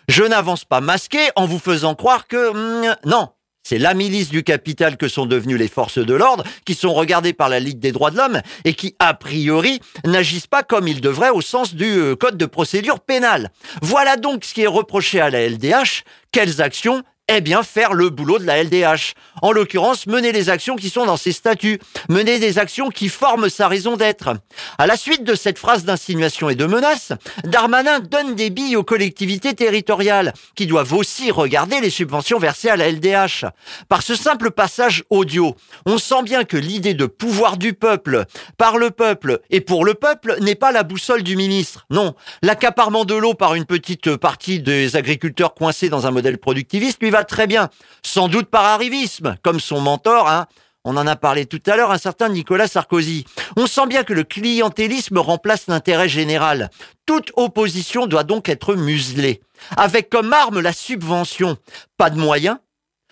Je 0.07 0.23
n'avance 0.23 0.65
pas 0.65 0.81
masqué 0.81 1.19
en 1.35 1.45
vous 1.45 1.59
faisant 1.59 1.95
croire 1.95 2.27
que 2.27 2.51
hmm, 2.51 2.95
non, 3.05 3.29
c'est 3.67 3.79
la 3.79 3.95
milice 3.95 4.29
du 4.29 4.43
capital 4.43 4.95
que 4.95 5.07
sont 5.07 5.25
devenues 5.25 5.57
les 5.57 5.67
forces 5.67 5.97
de 5.97 6.13
l'ordre, 6.13 6.43
qui 6.65 6.75
sont 6.75 6.93
regardées 6.93 7.33
par 7.33 7.49
la 7.49 7.59
Ligue 7.59 7.79
des 7.79 7.91
droits 7.91 8.11
de 8.11 8.17
l'homme 8.17 8.41
et 8.63 8.75
qui, 8.75 8.95
a 8.99 9.15
priori, 9.15 9.79
n'agissent 10.05 10.45
pas 10.45 10.61
comme 10.61 10.87
ils 10.87 11.01
devraient 11.01 11.31
au 11.31 11.41
sens 11.41 11.73
du 11.73 11.85
euh, 11.85 12.15
Code 12.15 12.37
de 12.37 12.45
procédure 12.45 12.99
pénale. 12.99 13.49
Voilà 13.81 14.17
donc 14.17 14.45
ce 14.45 14.53
qui 14.53 14.61
est 14.61 14.67
reproché 14.67 15.19
à 15.19 15.31
la 15.31 15.49
LDH. 15.49 16.03
Quelles 16.31 16.61
actions 16.61 17.01
eh 17.27 17.41
bien 17.41 17.63
faire 17.63 17.93
le 17.93 18.09
boulot 18.09 18.37
de 18.37 18.45
la 18.45 18.63
LDH. 18.63 19.13
En 19.41 19.51
l'occurrence, 19.51 20.05
mener 20.05 20.31
les 20.31 20.49
actions 20.49 20.75
qui 20.75 20.89
sont 20.89 21.05
dans 21.05 21.17
ses 21.17 21.31
statuts, 21.31 21.79
mener 22.07 22.39
des 22.39 22.59
actions 22.59 22.89
qui 22.89 23.09
forment 23.09 23.49
sa 23.49 23.67
raison 23.67 23.97
d'être. 23.97 24.29
À 24.77 24.85
la 24.85 24.95
suite 24.95 25.23
de 25.23 25.33
cette 25.33 25.57
phrase 25.57 25.85
d'insinuation 25.85 26.49
et 26.49 26.55
de 26.55 26.65
menace, 26.65 27.13
Darmanin 27.43 27.99
donne 27.99 28.35
des 28.35 28.49
billes 28.51 28.75
aux 28.75 28.83
collectivités 28.83 29.53
territoriales, 29.55 30.33
qui 30.55 30.67
doivent 30.67 30.93
aussi 30.93 31.31
regarder 31.31 31.81
les 31.81 31.89
subventions 31.89 32.37
versées 32.37 32.69
à 32.69 32.77
la 32.77 32.91
LDH. 32.91 33.45
Par 33.89 34.03
ce 34.03 34.15
simple 34.15 34.51
passage 34.51 35.03
audio, 35.09 35.55
on 35.85 35.97
sent 35.97 36.23
bien 36.23 36.43
que 36.43 36.57
l'idée 36.57 36.93
de 36.93 37.05
pouvoir 37.05 37.57
du 37.57 37.73
peuple, 37.73 38.25
par 38.57 38.77
le 38.77 38.91
peuple 38.91 39.39
et 39.49 39.61
pour 39.61 39.83
le 39.83 39.95
peuple 39.95 40.37
n'est 40.41 40.55
pas 40.55 40.71
la 40.71 40.83
boussole 40.83 41.23
du 41.23 41.35
ministre. 41.35 41.85
Non, 41.89 42.13
l'accaparement 42.43 43.03
de 43.03 43.15
l'eau 43.15 43.33
par 43.33 43.55
une 43.55 43.65
petite 43.65 44.15
partie 44.15 44.59
des 44.59 44.95
agriculteurs 44.95 45.55
coincés 45.55 45.89
dans 45.89 46.05
un 46.05 46.11
modèle 46.11 46.37
productiviste 46.37 47.01
lui 47.01 47.14
très 47.23 47.47
bien, 47.47 47.69
sans 48.03 48.27
doute 48.27 48.47
par 48.47 48.65
arrivisme, 48.65 49.37
comme 49.43 49.59
son 49.59 49.81
mentor, 49.81 50.27
hein. 50.27 50.47
On 50.87 50.97
en 50.97 51.07
a 51.07 51.15
parlé 51.15 51.47
tout 51.47 51.61
à 51.65 51.75
l'heure, 51.75 51.91
un 51.91 51.97
certain 51.97 52.29
Nicolas 52.29 52.67
Sarkozy. 52.67 53.25
On 53.57 53.65
sent 53.65 53.87
bien 53.87 54.03
que 54.03 54.13
le 54.13 54.23
clientélisme 54.23 55.17
remplace 55.17 55.65
l'intérêt 55.67 56.07
général. 56.07 56.69
Toute 57.07 57.31
opposition 57.35 58.05
doit 58.05 58.23
donc 58.23 58.49
être 58.49 58.75
muselée, 58.75 59.41
avec 59.77 60.11
comme 60.11 60.31
arme 60.31 60.59
la 60.59 60.73
subvention. 60.73 61.57
Pas 61.97 62.11
de 62.11 62.19
moyens, 62.19 62.57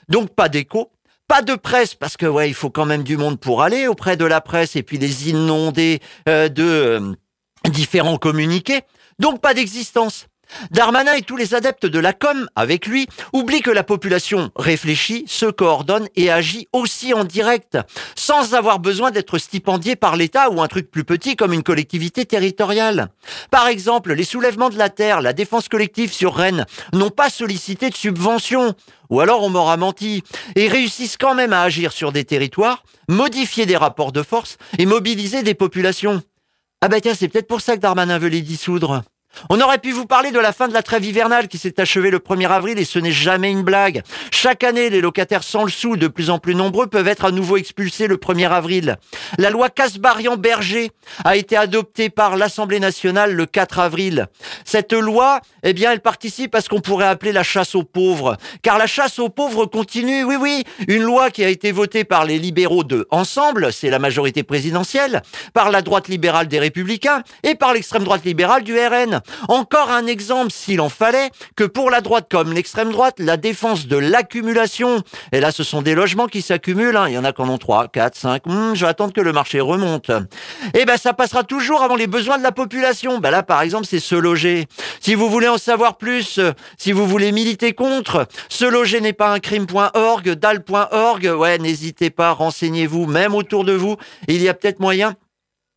donc 0.07 0.36
pas 0.36 0.50
d'écho, 0.50 0.91
pas 1.27 1.41
de 1.41 1.55
presse, 1.55 1.95
parce 1.95 2.15
que 2.15 2.27
ouais, 2.27 2.48
il 2.48 2.53
faut 2.53 2.69
quand 2.69 2.86
même 2.86 3.03
du 3.03 3.17
monde 3.17 3.39
pour 3.39 3.63
aller 3.63 3.88
auprès 3.88 4.17
de 4.17 4.25
la 4.25 4.39
presse 4.39 4.75
et 4.75 4.83
puis 4.83 5.00
les 5.00 5.31
inonder 5.31 6.00
euh, 6.29 6.50
de 6.50 6.63
euh, 6.63 7.13
différents 7.69 8.17
communiqués. 8.17 8.81
Donc 9.17 9.41
pas 9.41 9.55
d'existence. 9.55 10.27
Darmanin 10.72 11.13
et 11.13 11.22
tous 11.22 11.38
les 11.38 11.55
adeptes 11.55 11.86
de 11.86 12.00
la 12.00 12.13
com, 12.13 12.48
avec 12.55 12.86
lui, 12.88 13.07
oublient 13.33 13.62
que 13.62 13.72
la 13.72 13.83
population 13.83 14.51
réfléchit, 14.55 15.25
se 15.27 15.45
coordonne 15.45 16.07
et 16.15 16.31
agit 16.31 16.67
aussi 16.74 17.13
en 17.13 17.24
direct, 17.24 17.77
sans 18.15 18.53
avoir 18.53 18.79
besoin 18.79 19.12
d'être 19.12 19.38
stipendié 19.38 19.95
par 19.95 20.15
l'État 20.15 20.50
ou 20.50 20.62
un 20.62 20.67
truc 20.67 20.89
plus 20.89 21.03
petit 21.03 21.36
comme 21.36 21.53
une 21.53 21.63
collectivité 21.63 22.25
territoriale. 22.25 23.10
Par 23.51 23.67
exemple, 23.67 24.13
les 24.13 24.24
soulèvements 24.24 24.69
de 24.69 24.77
la 24.77 24.89
terre, 24.89 25.22
la 25.22 25.33
défense 25.33 25.69
collective 25.69 26.12
sur 26.12 26.36
Rennes 26.36 26.65
n'ont 26.93 27.10
pas 27.10 27.29
sollicité 27.29 27.89
de 27.89 27.95
subventions, 27.95 28.75
ou 29.10 29.19
alors 29.19 29.43
on 29.43 29.50
m'aura 29.50 29.77
menti, 29.77 30.24
et 30.55 30.67
réussissent 30.67 31.17
quand 31.17 31.36
même 31.36 31.53
à 31.53 31.62
agir 31.62 31.91
sur 31.91 32.12
des 32.12 32.25
territoires, 32.25 32.83
modifier 33.10 33.65
des 33.65 33.77
rapports 33.77 34.12
de 34.12 34.24
force 34.24 34.57
et 34.77 34.86
mobiliser 34.86 35.43
des 35.43 35.53
populations. 35.53 36.22
Ah 36.81 36.89
bah 36.89 37.00
tiens, 37.00 37.13
c'est 37.15 37.29
peut-être 37.29 37.48
pour 37.48 37.62
ça 37.62 37.75
que 37.75 37.81
Darmanin 37.81 38.17
veut 38.17 38.27
les 38.27 38.41
dissoudre. 38.41 39.03
On 39.49 39.59
aurait 39.61 39.79
pu 39.79 39.91
vous 39.91 40.05
parler 40.05 40.31
de 40.31 40.39
la 40.39 40.53
fin 40.53 40.67
de 40.67 40.73
la 40.73 40.83
trêve 40.83 41.05
hivernale 41.05 41.47
qui 41.47 41.57
s'est 41.57 41.79
achevée 41.79 42.11
le 42.11 42.19
1er 42.19 42.49
avril 42.49 42.79
et 42.79 42.85
ce 42.85 42.99
n'est 42.99 43.11
jamais 43.11 43.51
une 43.51 43.63
blague. 43.63 44.03
Chaque 44.31 44.63
année, 44.63 44.89
les 44.89 45.01
locataires 45.01 45.43
sans 45.43 45.63
le 45.63 45.69
sou, 45.69 45.97
de 45.97 46.07
plus 46.07 46.29
en 46.29 46.39
plus 46.39 46.55
nombreux, 46.55 46.87
peuvent 46.87 47.07
être 47.07 47.25
à 47.25 47.31
nouveau 47.31 47.57
expulsés 47.57 48.07
le 48.07 48.17
1er 48.17 48.49
avril. 48.49 48.97
La 49.37 49.49
loi 49.49 49.69
Casbarian-Berger 49.69 50.91
a 51.23 51.35
été 51.35 51.57
adoptée 51.57 52.09
par 52.09 52.37
l'Assemblée 52.37 52.79
nationale 52.79 53.33
le 53.33 53.45
4 53.45 53.79
avril. 53.79 54.27
Cette 54.65 54.93
loi, 54.93 55.41
eh 55.63 55.73
bien, 55.73 55.91
elle 55.91 56.01
participe 56.01 56.55
à 56.55 56.61
ce 56.61 56.69
qu'on 56.69 56.81
pourrait 56.81 57.07
appeler 57.07 57.31
la 57.31 57.43
chasse 57.43 57.75
aux 57.75 57.83
pauvres. 57.83 58.37
Car 58.61 58.77
la 58.77 58.87
chasse 58.87 59.19
aux 59.19 59.29
pauvres 59.29 59.65
continue, 59.65 60.23
oui, 60.23 60.35
oui, 60.39 60.63
une 60.87 61.03
loi 61.03 61.31
qui 61.31 61.43
a 61.43 61.49
été 61.49 61.71
votée 61.71 62.03
par 62.03 62.25
les 62.25 62.39
libéraux 62.39 62.83
de 62.83 63.07
Ensemble, 63.11 63.73
c'est 63.73 63.89
la 63.89 63.99
majorité 63.99 64.43
présidentielle, 64.43 65.21
par 65.53 65.71
la 65.71 65.81
droite 65.81 66.07
libérale 66.07 66.47
des 66.47 66.59
Républicains 66.59 67.23
et 67.43 67.55
par 67.55 67.73
l'extrême 67.73 68.03
droite 68.03 68.25
libérale 68.25 68.63
du 68.63 68.77
RN. 68.77 69.21
Encore 69.47 69.91
un 69.91 70.07
exemple, 70.07 70.51
s'il 70.51 70.81
en 70.81 70.89
fallait, 70.89 71.29
que 71.55 71.63
pour 71.63 71.89
la 71.89 72.01
droite 72.01 72.27
comme 72.29 72.53
l'extrême 72.53 72.91
droite, 72.91 73.15
la 73.19 73.37
défense 73.37 73.87
de 73.87 73.97
l'accumulation, 73.97 75.01
et 75.31 75.39
là 75.39 75.51
ce 75.51 75.63
sont 75.63 75.81
des 75.81 75.95
logements 75.95 76.27
qui 76.27 76.41
s'accumulent, 76.41 76.97
hein. 76.97 77.07
il 77.07 77.13
y 77.13 77.17
en 77.17 77.23
a 77.23 77.33
qu'en 77.33 77.49
ont 77.49 77.57
3, 77.57 77.87
4, 77.87 78.15
5, 78.15 78.43
je 78.73 78.85
vais 78.85 78.89
attendre 78.89 79.13
que 79.13 79.21
le 79.21 79.33
marché 79.33 79.59
remonte. 79.59 80.11
Eh 80.73 80.85
ben 80.85 80.97
ça 80.97 81.13
passera 81.13 81.43
toujours 81.43 81.81
avant 81.83 81.95
les 81.95 82.07
besoins 82.07 82.37
de 82.37 82.43
la 82.43 82.51
population. 82.51 83.19
Ben 83.19 83.31
là 83.31 83.43
par 83.43 83.61
exemple 83.61 83.85
c'est 83.85 83.99
se 83.99 84.15
loger. 84.15 84.67
Si 84.99 85.15
vous 85.15 85.29
voulez 85.29 85.47
en 85.47 85.57
savoir 85.57 85.97
plus, 85.97 86.39
si 86.77 86.91
vous 86.91 87.07
voulez 87.07 87.31
militer 87.31 87.73
contre, 87.73 88.27
se 88.49 88.65
loger 88.65 89.01
n'est 89.01 89.13
pas 89.13 89.31
un 89.31 89.39
crime.org, 89.39 90.29
dal.org, 90.29 91.25
ouais 91.25 91.57
n'hésitez 91.57 92.09
pas, 92.09 92.31
renseignez-vous, 92.31 93.05
même 93.05 93.35
autour 93.35 93.63
de 93.63 93.73
vous, 93.73 93.97
il 94.27 94.41
y 94.41 94.49
a 94.49 94.53
peut-être 94.53 94.79
moyen 94.79 95.15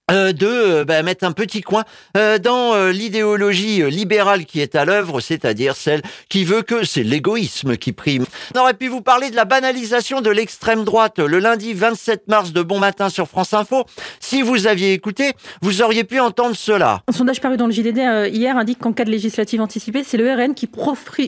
euh, 0.09 0.33
de 0.33 0.47
euh, 0.47 0.85
bah, 0.85 1.03
mettre 1.03 1.25
un 1.25 1.33
petit 1.33 1.63
coin 1.63 1.83
euh, 2.17 2.39
dans 2.39 2.77
l'idéologie 2.91 3.83
libérale 3.91 4.45
qui 4.45 4.61
est 4.61 4.77
à 4.77 4.85
l'œuvre, 4.85 5.19
c'est-à-dire 5.19 5.75
celle 5.75 6.01
qui 6.29 6.45
veut 6.45 6.63
que 6.63 6.85
c'est 6.85 7.03
l'égoïsme 7.03 7.77
qui 7.77 7.91
prime. 7.91 8.25
On 8.55 8.61
aurait 8.61 8.75
pu 8.75 8.87
vous 8.87 9.01
parler 9.01 9.31
de 9.31 9.37
la 9.37 9.45
banalisation 9.45 10.21
de 10.21 10.31
l'extrême 10.31 10.85
droite 10.85 11.19
le 11.19 11.41
lundi 11.41 11.75
27 11.75 12.29
mars 12.29 12.53
de 12.53 12.63
Bon 12.63 12.79
Matin 12.79 13.09
sur 13.09 13.27
France 13.27 13.53
Info. 13.53 13.85
Si 14.21 14.43
vous 14.43 14.69
aviez 14.69 14.93
écouté, 14.93 15.33
vous 15.61 15.83
auriez 15.83 16.05
pu 16.05 16.21
entendre 16.21 16.55
cela. 16.55 17.03
Un 17.09 17.13
sondage 17.13 17.41
paru 17.41 17.57
dans 17.57 17.67
le 17.67 17.73
JDD 17.73 18.33
hier 18.33 18.57
indique 18.57 18.79
qu'en 18.79 18.93
cas 18.93 19.05
de 19.05 19.11
législative 19.11 19.61
anticipée, 19.61 20.05
c'est 20.05 20.19
le 20.19 20.33
RN 20.33 20.55
qui, 20.55 20.69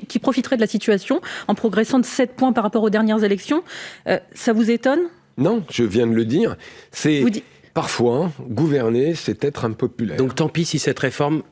qui, 0.06 0.18
profiterait 0.20 0.56
de 0.56 0.61
la 0.61 0.68
situation 0.68 1.20
en 1.49 1.56
progressant 1.56 1.99
de 1.99 2.06
7 2.06 2.37
points 2.37 2.52
par 2.52 2.62
rapport 2.62 2.85
aux 2.85 2.90
dernières 2.90 3.25
élections. 3.25 3.64
ça 4.35 4.52
vous 4.52 4.70
étonne? 4.70 5.00
Non, 5.37 5.64
je 5.70 5.82
viens 5.82 6.06
de 6.06 6.14
le 6.14 6.25
dire. 6.25 6.56
C'est... 6.92 7.25
Parfois, 7.78 8.32
gouverner, 8.50 9.14
c'est 9.14 9.44
être 9.44 9.64
impopulaire. 9.64 10.16
Donc 10.16 10.35
tant 10.35 10.49
pis 10.49 10.64
si 10.64 10.80
cette 10.80 10.99
réforme 10.99 11.42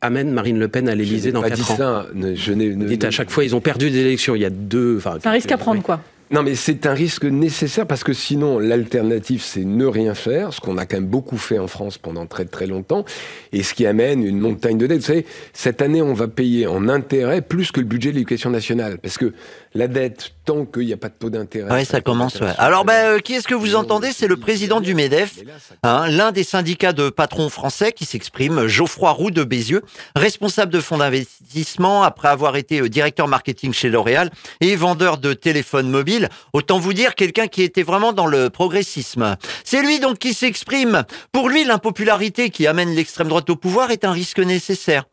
amène 0.00 0.30
Marine 0.30 0.58
Le 0.58 0.66
Pen 0.68 0.88
à 0.88 0.94
l'Élysée 0.94 1.30
dans 1.30 1.42
4 1.42 1.70
ans. 1.72 1.76
Ça, 1.76 2.06
je 2.34 2.52
n'ai, 2.54 2.70
Dites 2.70 3.04
à 3.04 3.10
chaque 3.10 3.30
fois, 3.30 3.44
ils 3.44 3.54
ont 3.54 3.60
perdu 3.60 3.90
des 3.90 3.98
élections. 3.98 4.34
Il 4.34 4.40
y 4.40 4.46
a 4.46 4.50
deux. 4.50 4.98
C'est 5.00 5.26
un 5.26 5.30
risque 5.30 5.52
à 5.52 5.58
prendre, 5.58 5.82
quoi. 5.82 6.00
Non, 6.34 6.42
mais 6.42 6.56
c'est 6.56 6.84
un 6.86 6.94
risque 6.94 7.26
nécessaire 7.26 7.86
parce 7.86 8.02
que 8.02 8.12
sinon, 8.12 8.58
l'alternative, 8.58 9.40
c'est 9.40 9.64
ne 9.64 9.86
rien 9.86 10.14
faire, 10.14 10.52
ce 10.52 10.60
qu'on 10.60 10.78
a 10.78 10.84
quand 10.84 10.96
même 10.96 11.06
beaucoup 11.06 11.38
fait 11.38 11.60
en 11.60 11.68
France 11.68 11.96
pendant 11.96 12.26
très 12.26 12.44
très 12.44 12.66
longtemps, 12.66 13.04
et 13.52 13.62
ce 13.62 13.72
qui 13.72 13.86
amène 13.86 14.24
une 14.24 14.40
montagne 14.40 14.76
de 14.76 14.88
dettes. 14.88 14.98
Vous 14.98 15.06
savez, 15.06 15.26
cette 15.52 15.80
année, 15.80 16.02
on 16.02 16.12
va 16.12 16.26
payer 16.26 16.66
en 16.66 16.88
intérêt 16.88 17.40
plus 17.40 17.70
que 17.70 17.78
le 17.78 17.86
budget 17.86 18.10
de 18.10 18.16
l'éducation 18.16 18.50
nationale, 18.50 18.98
parce 18.98 19.16
que 19.16 19.32
la 19.74 19.88
dette, 19.88 20.30
tant 20.44 20.64
qu'il 20.64 20.86
n'y 20.86 20.92
a 20.92 20.96
pas 20.96 21.08
de 21.08 21.14
taux 21.18 21.30
d'intérêt. 21.30 21.72
Oui, 21.72 21.84
ça 21.84 22.00
commence. 22.00 22.40
Ouais. 22.40 22.52
Alors, 22.58 22.84
ben, 22.84 23.20
qui 23.20 23.34
est-ce 23.34 23.48
que 23.48 23.54
vous 23.54 23.74
entendez 23.74 24.12
C'est 24.12 24.28
le 24.28 24.36
président 24.36 24.80
du 24.80 24.94
Medef, 24.94 25.40
hein, 25.82 26.06
l'un 26.08 26.32
des 26.32 26.44
syndicats 26.44 26.92
de 26.92 27.10
patrons 27.10 27.48
français 27.48 27.92
qui 27.92 28.04
s'exprime, 28.04 28.66
Geoffroy 28.66 29.10
Roux 29.10 29.30
de 29.30 29.42
Bézieux, 29.42 29.82
responsable 30.14 30.72
de 30.72 30.80
fonds 30.80 30.98
d'investissement 30.98 32.02
après 32.02 32.28
avoir 32.28 32.56
été 32.56 32.80
euh, 32.80 32.88
directeur 32.88 33.26
marketing 33.26 33.72
chez 33.72 33.88
L'Oréal 33.88 34.30
et 34.60 34.76
vendeur 34.76 35.18
de 35.18 35.32
téléphones 35.32 35.90
mobiles. 35.90 36.23
Autant 36.52 36.78
vous 36.78 36.92
dire 36.92 37.14
quelqu'un 37.14 37.48
qui 37.48 37.62
était 37.62 37.82
vraiment 37.82 38.12
dans 38.12 38.26
le 38.26 38.50
progressisme. 38.50 39.36
C'est 39.64 39.82
lui 39.82 39.98
donc 40.00 40.18
qui 40.18 40.34
s'exprime. 40.34 41.04
Pour 41.32 41.48
lui, 41.48 41.64
l'impopularité 41.64 42.50
qui 42.50 42.66
amène 42.66 42.94
l'extrême 42.94 43.28
droite 43.28 43.50
au 43.50 43.56
pouvoir 43.56 43.90
est 43.90 44.04
un 44.04 44.12
risque 44.12 44.38
nécessaire. 44.38 45.04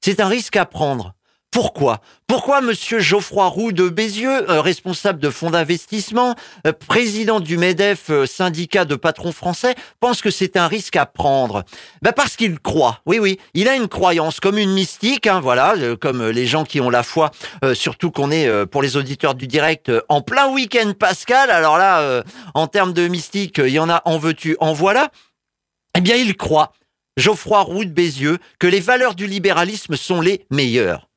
C'est 0.00 0.20
un 0.20 0.28
risque 0.28 0.56
à 0.56 0.66
prendre. 0.66 1.15
Pourquoi 1.56 2.02
Pourquoi 2.26 2.60
Monsieur 2.60 2.98
Geoffroy 2.98 3.46
Roux 3.46 3.72
de 3.72 3.88
Bézieux, 3.88 4.50
euh, 4.50 4.60
responsable 4.60 5.18
de 5.20 5.30
fonds 5.30 5.48
d'investissement, 5.48 6.34
euh, 6.66 6.74
président 6.74 7.40
du 7.40 7.56
MEDEF, 7.56 8.10
euh, 8.10 8.26
syndicat 8.26 8.84
de 8.84 8.94
patrons 8.94 9.32
français, 9.32 9.74
pense 9.98 10.20
que 10.20 10.30
c'est 10.30 10.58
un 10.58 10.66
risque 10.68 10.96
à 10.96 11.06
prendre 11.06 11.64
ben 12.02 12.12
Parce 12.12 12.36
qu'il 12.36 12.58
croit, 12.58 13.00
oui 13.06 13.18
oui, 13.18 13.38
il 13.54 13.68
a 13.68 13.74
une 13.74 13.88
croyance 13.88 14.38
comme 14.38 14.58
une 14.58 14.74
mystique, 14.74 15.26
hein, 15.26 15.40
voilà, 15.40 15.74
comme 15.98 16.28
les 16.28 16.46
gens 16.46 16.64
qui 16.64 16.78
ont 16.82 16.90
la 16.90 17.02
foi, 17.02 17.30
surtout 17.72 18.10
qu'on 18.10 18.30
est, 18.30 18.66
pour 18.66 18.82
les 18.82 18.98
auditeurs 18.98 19.34
du 19.34 19.46
direct, 19.46 19.90
en 20.10 20.20
plein 20.20 20.50
week-end 20.52 20.92
pascal, 20.92 21.50
alors 21.50 21.78
là, 21.78 22.22
en 22.52 22.66
termes 22.66 22.92
de 22.92 23.08
mystique, 23.08 23.56
il 23.56 23.70
y 23.70 23.78
en 23.78 23.88
a 23.88 24.02
en 24.04 24.18
veux-tu, 24.18 24.58
en 24.60 24.74
voilà, 24.74 25.10
eh 25.96 26.02
bien 26.02 26.16
il 26.16 26.36
croit, 26.36 26.74
Geoffroy 27.16 27.62
Roux 27.62 27.86
de 27.86 27.92
Bézieux, 27.92 28.36
que 28.58 28.66
les 28.66 28.80
valeurs 28.80 29.14
du 29.14 29.26
libéralisme 29.26 29.96
sont 29.96 30.20
les 30.20 30.44
meilleures. 30.50 31.08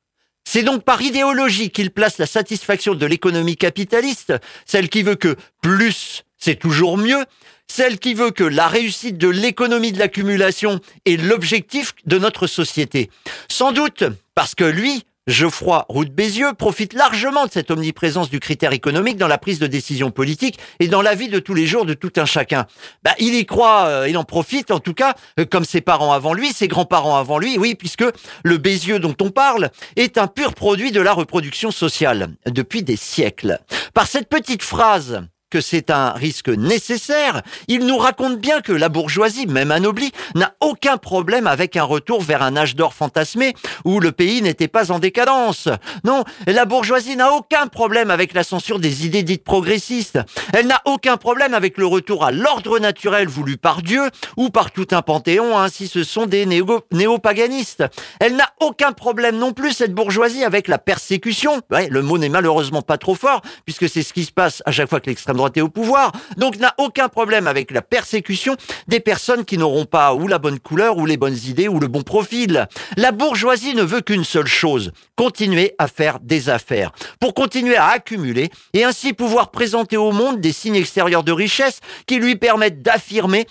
C'est 0.44 0.62
donc 0.62 0.84
par 0.84 1.00
idéologie 1.02 1.70
qu'il 1.70 1.90
place 1.90 2.18
la 2.18 2.26
satisfaction 2.26 2.94
de 2.94 3.06
l'économie 3.06 3.56
capitaliste, 3.56 4.34
celle 4.66 4.88
qui 4.88 5.02
veut 5.02 5.16
que 5.16 5.36
plus, 5.62 6.24
c'est 6.38 6.58
toujours 6.58 6.96
mieux, 6.96 7.24
celle 7.68 7.98
qui 7.98 8.14
veut 8.14 8.32
que 8.32 8.42
la 8.42 8.66
réussite 8.66 9.16
de 9.16 9.28
l'économie 9.28 9.92
de 9.92 9.98
l'accumulation 9.98 10.80
est 11.06 11.16
l'objectif 11.16 11.94
de 12.04 12.18
notre 12.18 12.46
société. 12.48 13.10
Sans 13.48 13.70
doute 13.70 14.04
parce 14.34 14.54
que 14.54 14.64
lui, 14.64 15.04
Geoffroy 15.30 15.84
Roux 15.88 16.06
Bézieux 16.06 16.54
profite 16.54 16.92
largement 16.92 17.46
de 17.46 17.50
cette 17.50 17.70
omniprésence 17.70 18.30
du 18.30 18.40
critère 18.40 18.72
économique 18.72 19.16
dans 19.16 19.28
la 19.28 19.38
prise 19.38 19.58
de 19.58 19.66
décision 19.66 20.10
politique 20.10 20.58
et 20.80 20.88
dans 20.88 21.02
la 21.02 21.14
vie 21.14 21.28
de 21.28 21.38
tous 21.38 21.54
les 21.54 21.66
jours 21.66 21.84
de 21.84 21.94
tout 21.94 22.12
un 22.16 22.24
chacun. 22.24 22.66
Bah, 23.04 23.14
il 23.18 23.34
y 23.34 23.46
croit, 23.46 23.86
euh, 23.86 24.08
il 24.08 24.18
en 24.18 24.24
profite 24.24 24.70
en 24.70 24.80
tout 24.80 24.94
cas, 24.94 25.14
euh, 25.38 25.44
comme 25.44 25.64
ses 25.64 25.80
parents 25.80 26.12
avant 26.12 26.32
lui, 26.32 26.52
ses 26.52 26.68
grands-parents 26.68 27.16
avant 27.16 27.38
lui, 27.38 27.58
oui, 27.58 27.74
puisque 27.74 28.04
le 28.42 28.58
Bézieux 28.58 28.98
dont 28.98 29.16
on 29.20 29.30
parle 29.30 29.70
est 29.96 30.18
un 30.18 30.26
pur 30.26 30.54
produit 30.54 30.90
de 30.90 31.00
la 31.00 31.12
reproduction 31.12 31.70
sociale 31.70 32.30
depuis 32.46 32.82
des 32.82 32.96
siècles. 32.96 33.60
Par 33.94 34.06
cette 34.06 34.28
petite 34.28 34.62
phrase, 34.62 35.22
que 35.50 35.60
c'est 35.60 35.90
un 35.90 36.10
risque 36.12 36.48
nécessaire, 36.48 37.42
il 37.68 37.86
nous 37.86 37.98
raconte 37.98 38.38
bien 38.38 38.60
que 38.60 38.72
la 38.72 38.88
bourgeoisie, 38.88 39.46
même 39.46 39.70
anoblie, 39.70 40.12
n'a 40.34 40.54
aucun 40.60 40.96
problème 40.96 41.46
avec 41.46 41.76
un 41.76 41.84
retour 41.84 42.22
vers 42.22 42.42
un 42.42 42.56
âge 42.56 42.76
d'or 42.76 42.94
fantasmé 42.94 43.54
où 43.84 44.00
le 44.00 44.12
pays 44.12 44.42
n'était 44.42 44.68
pas 44.68 44.92
en 44.92 44.98
décadence. 44.98 45.68
Non, 46.04 46.24
la 46.46 46.64
bourgeoisie 46.64 47.16
n'a 47.16 47.32
aucun 47.32 47.66
problème 47.66 48.10
avec 48.10 48.32
la 48.32 48.44
censure 48.44 48.78
des 48.78 49.06
idées 49.06 49.22
dites 49.22 49.44
progressistes. 49.44 50.20
Elle 50.52 50.68
n'a 50.68 50.80
aucun 50.84 51.16
problème 51.16 51.54
avec 51.54 51.76
le 51.76 51.86
retour 51.86 52.24
à 52.24 52.30
l'ordre 52.30 52.78
naturel 52.78 53.28
voulu 53.28 53.56
par 53.56 53.82
Dieu 53.82 54.02
ou 54.36 54.50
par 54.50 54.70
tout 54.70 54.86
un 54.92 55.02
panthéon, 55.02 55.58
hein, 55.58 55.68
si 55.68 55.88
ce 55.88 56.04
sont 56.04 56.26
des 56.26 56.46
néo-paganistes. 56.46 57.84
Elle 58.20 58.36
n'a 58.36 58.50
aucun 58.60 58.92
problème 58.92 59.36
non 59.36 59.52
plus, 59.52 59.72
cette 59.72 59.94
bourgeoisie, 59.94 60.44
avec 60.44 60.68
la 60.68 60.78
persécution. 60.78 61.60
Ouais, 61.70 61.88
le 61.88 62.02
mot 62.02 62.18
n'est 62.18 62.28
malheureusement 62.28 62.82
pas 62.82 62.98
trop 62.98 63.14
fort, 63.14 63.42
puisque 63.64 63.88
c'est 63.88 64.02
ce 64.02 64.12
qui 64.12 64.24
se 64.24 64.32
passe 64.32 64.62
à 64.66 64.70
chaque 64.70 64.88
fois 64.88 65.00
que 65.00 65.06
l'extrême 65.06 65.39
droite 65.40 65.58
au 65.58 65.68
pouvoir, 65.68 66.12
donc 66.36 66.58
n'a 66.58 66.74
aucun 66.78 67.08
problème 67.08 67.46
avec 67.46 67.70
la 67.70 67.80
persécution 67.80 68.56
des 68.88 69.00
personnes 69.00 69.44
qui 69.44 69.56
n'auront 69.56 69.86
pas 69.86 70.14
ou 70.14 70.28
la 70.28 70.38
bonne 70.38 70.60
couleur, 70.60 70.98
ou 70.98 71.06
les 71.06 71.16
bonnes 71.16 71.38
idées, 71.46 71.66
ou 71.66 71.80
le 71.80 71.88
bon 71.88 72.02
profil. 72.02 72.68
La 72.96 73.10
bourgeoisie 73.10 73.74
ne 73.74 73.82
veut 73.82 74.02
qu'une 74.02 74.24
seule 74.24 74.46
chose, 74.46 74.92
continuer 75.16 75.74
à 75.78 75.88
faire 75.88 76.20
des 76.20 76.50
affaires, 76.50 76.92
pour 77.20 77.32
continuer 77.32 77.76
à 77.76 77.86
accumuler, 77.86 78.50
et 78.74 78.84
ainsi 78.84 79.14
pouvoir 79.14 79.50
présenter 79.50 79.96
au 79.96 80.12
monde 80.12 80.40
des 80.40 80.52
signes 80.52 80.76
extérieurs 80.76 81.24
de 81.24 81.32
richesse 81.32 81.80
qui 82.06 82.16
lui 82.18 82.36
permettent 82.36 82.82
d'affirmer 82.82 83.46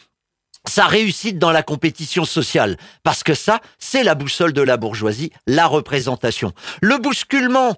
sa 0.68 0.86
réussite 0.86 1.40
dans 1.40 1.52
la 1.52 1.64
compétition 1.64 2.26
sociale. 2.26 2.78
Parce 3.04 3.24
que 3.24 3.34
ça, 3.34 3.62
c'est 3.80 4.04
la 4.04 4.14
boussole 4.14 4.54
de 4.54 4.62
la 4.62 4.78
bourgeoisie, 4.78 5.32
la 5.48 5.66
représentation. 5.66 6.52
Le 6.82 6.98
bousculement 6.98 7.76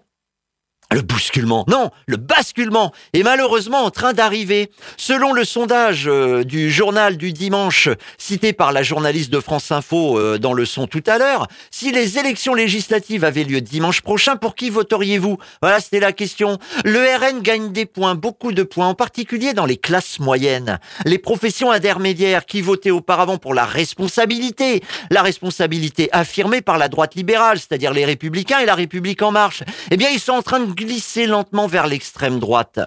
le 0.91 1.01
bousculement, 1.01 1.65
non, 1.67 1.89
le 2.05 2.17
basculement 2.17 2.91
est 3.13 3.23
malheureusement 3.23 3.85
en 3.85 3.91
train 3.91 4.13
d'arriver. 4.13 4.71
Selon 4.97 5.31
le 5.33 5.45
sondage 5.45 6.07
euh, 6.07 6.43
du 6.43 6.69
journal 6.69 7.17
du 7.17 7.31
dimanche 7.31 7.89
cité 8.17 8.51
par 8.53 8.71
la 8.71 8.83
journaliste 8.83 9.31
de 9.31 9.39
France 9.39 9.71
Info 9.71 10.19
euh, 10.19 10.37
dans 10.37 10.53
le 10.53 10.65
son 10.65 10.87
tout 10.87 11.03
à 11.07 11.17
l'heure, 11.17 11.47
si 11.71 11.91
les 11.91 12.17
élections 12.17 12.53
législatives 12.53 13.23
avaient 13.23 13.43
lieu 13.43 13.61
dimanche 13.61 14.01
prochain, 14.01 14.35
pour 14.35 14.55
qui 14.55 14.69
voteriez-vous? 14.69 15.37
Voilà, 15.61 15.79
c'était 15.79 15.99
la 15.99 16.11
question. 16.11 16.57
Le 16.83 16.99
RN 16.99 17.41
gagne 17.41 17.71
des 17.71 17.85
points, 17.85 18.15
beaucoup 18.15 18.51
de 18.51 18.63
points, 18.63 18.87
en 18.87 18.95
particulier 18.95 19.53
dans 19.53 19.65
les 19.65 19.77
classes 19.77 20.19
moyennes. 20.19 20.79
Les 21.05 21.17
professions 21.17 21.71
intermédiaires 21.71 22.45
qui 22.45 22.61
votaient 22.61 22.91
auparavant 22.91 23.37
pour 23.37 23.53
la 23.53 23.65
responsabilité, 23.65 24.83
la 25.09 25.21
responsabilité 25.21 26.09
affirmée 26.11 26.61
par 26.61 26.77
la 26.77 26.89
droite 26.89 27.15
libérale, 27.15 27.59
c'est-à-dire 27.59 27.93
les 27.93 28.05
républicains 28.05 28.59
et 28.59 28.65
la 28.65 28.75
République 28.75 29.21
en 29.21 29.31
marche, 29.31 29.63
eh 29.89 29.97
bien 29.97 30.09
ils 30.09 30.19
sont 30.19 30.33
en 30.33 30.41
train 30.41 30.59
de 30.59 30.80
glisser 30.85 31.25
lentement 31.25 31.67
vers 31.67 31.87
l'extrême 31.87 32.39
droite. 32.39 32.79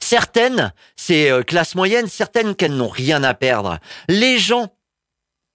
Certaines, 0.00 0.72
ces 0.96 1.30
euh, 1.30 1.42
classes 1.42 1.74
moyennes, 1.74 2.08
certaines 2.08 2.54
qu'elles 2.54 2.76
n'ont 2.76 2.88
rien 2.88 3.22
à 3.22 3.34
perdre. 3.34 3.78
Les 4.08 4.38
gens 4.38 4.72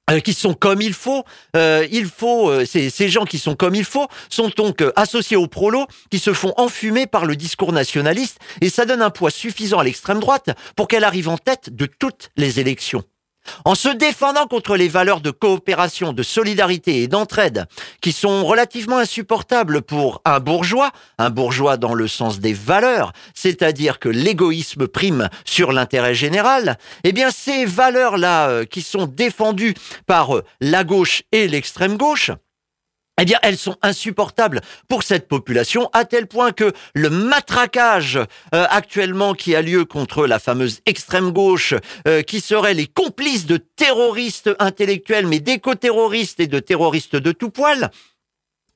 euh, 0.09 0.19
qui 0.19 0.33
sont 0.33 0.53
comme 0.53 0.81
il 0.81 0.93
faut, 0.93 1.23
euh, 1.55 1.87
il 1.91 2.05
faut 2.05 2.65
ces, 2.65 2.89
ces, 2.89 3.09
gens 3.09 3.25
qui 3.25 3.39
sont 3.39 3.55
comme 3.55 3.75
il 3.75 3.83
faut 3.85 4.07
sont 4.29 4.49
donc 4.55 4.83
associés 4.95 5.37
aux 5.37 5.47
prolos 5.47 5.87
qui 6.09 6.19
se 6.19 6.33
font 6.33 6.53
enfumer 6.57 7.07
par 7.07 7.25
le 7.25 7.35
discours 7.35 7.73
nationaliste 7.73 8.39
et 8.61 8.69
ça 8.69 8.85
donne 8.85 9.01
un 9.01 9.09
poids 9.09 9.31
suffisant 9.31 9.79
à 9.79 9.83
l'extrême 9.83 10.19
droite 10.19 10.49
pour 10.75 10.87
qu'elle 10.87 11.03
arrive 11.03 11.29
en 11.29 11.37
tête 11.37 11.75
de 11.75 11.85
toutes 11.85 12.29
les 12.35 12.59
élections. 12.59 13.03
En 13.65 13.75
se 13.75 13.89
défendant 13.89 14.47
contre 14.47 14.75
les 14.75 14.87
valeurs 14.87 15.21
de 15.21 15.31
coopération, 15.31 16.13
de 16.13 16.23
solidarité 16.23 17.03
et 17.03 17.07
d'entraide 17.07 17.65
qui 18.01 18.11
sont 18.11 18.45
relativement 18.45 18.97
insupportables 18.97 19.81
pour 19.81 20.21
un 20.25 20.39
bourgeois, 20.39 20.91
un 21.17 21.29
bourgeois 21.29 21.77
dans 21.77 21.93
le 21.93 22.07
sens 22.07 22.39
des 22.39 22.53
valeurs, 22.53 23.13
c'est-à-dire 23.33 23.99
que 23.99 24.09
l'égoïsme 24.09 24.87
prime 24.87 25.29
sur 25.45 25.71
l'intérêt 25.71 26.15
général, 26.15 26.77
eh 27.03 27.11
bien 27.11 27.31
ces 27.31 27.65
valeurs-là 27.65 28.49
euh, 28.49 28.65
qui 28.65 28.81
sont 28.81 29.05
défendues 29.05 29.75
par 30.07 30.35
euh, 30.35 30.43
la 30.59 30.83
gauche 30.83 31.23
et 31.31 31.47
l'extrême 31.47 31.97
gauche, 31.97 32.31
eh 33.21 33.25
bien, 33.25 33.37
elles 33.43 33.57
sont 33.57 33.77
insupportables 33.83 34.61
pour 34.87 35.03
cette 35.03 35.27
population, 35.27 35.89
à 35.93 36.05
tel 36.05 36.25
point 36.25 36.51
que 36.51 36.73
le 36.95 37.11
matraquage 37.11 38.17
euh, 38.17 38.65
actuellement 38.69 39.33
qui 39.35 39.55
a 39.55 39.61
lieu 39.61 39.85
contre 39.85 40.25
la 40.25 40.39
fameuse 40.39 40.79
extrême 40.87 41.31
gauche, 41.31 41.75
euh, 42.07 42.23
qui 42.23 42.41
seraient 42.41 42.73
les 42.73 42.87
complices 42.87 43.45
de 43.45 43.57
terroristes 43.57 44.49
intellectuels, 44.57 45.27
mais 45.27 45.39
d'éco-terroristes 45.39 46.39
et 46.39 46.47
de 46.47 46.59
terroristes 46.59 47.15
de 47.15 47.31
tout 47.31 47.51
poil, 47.51 47.91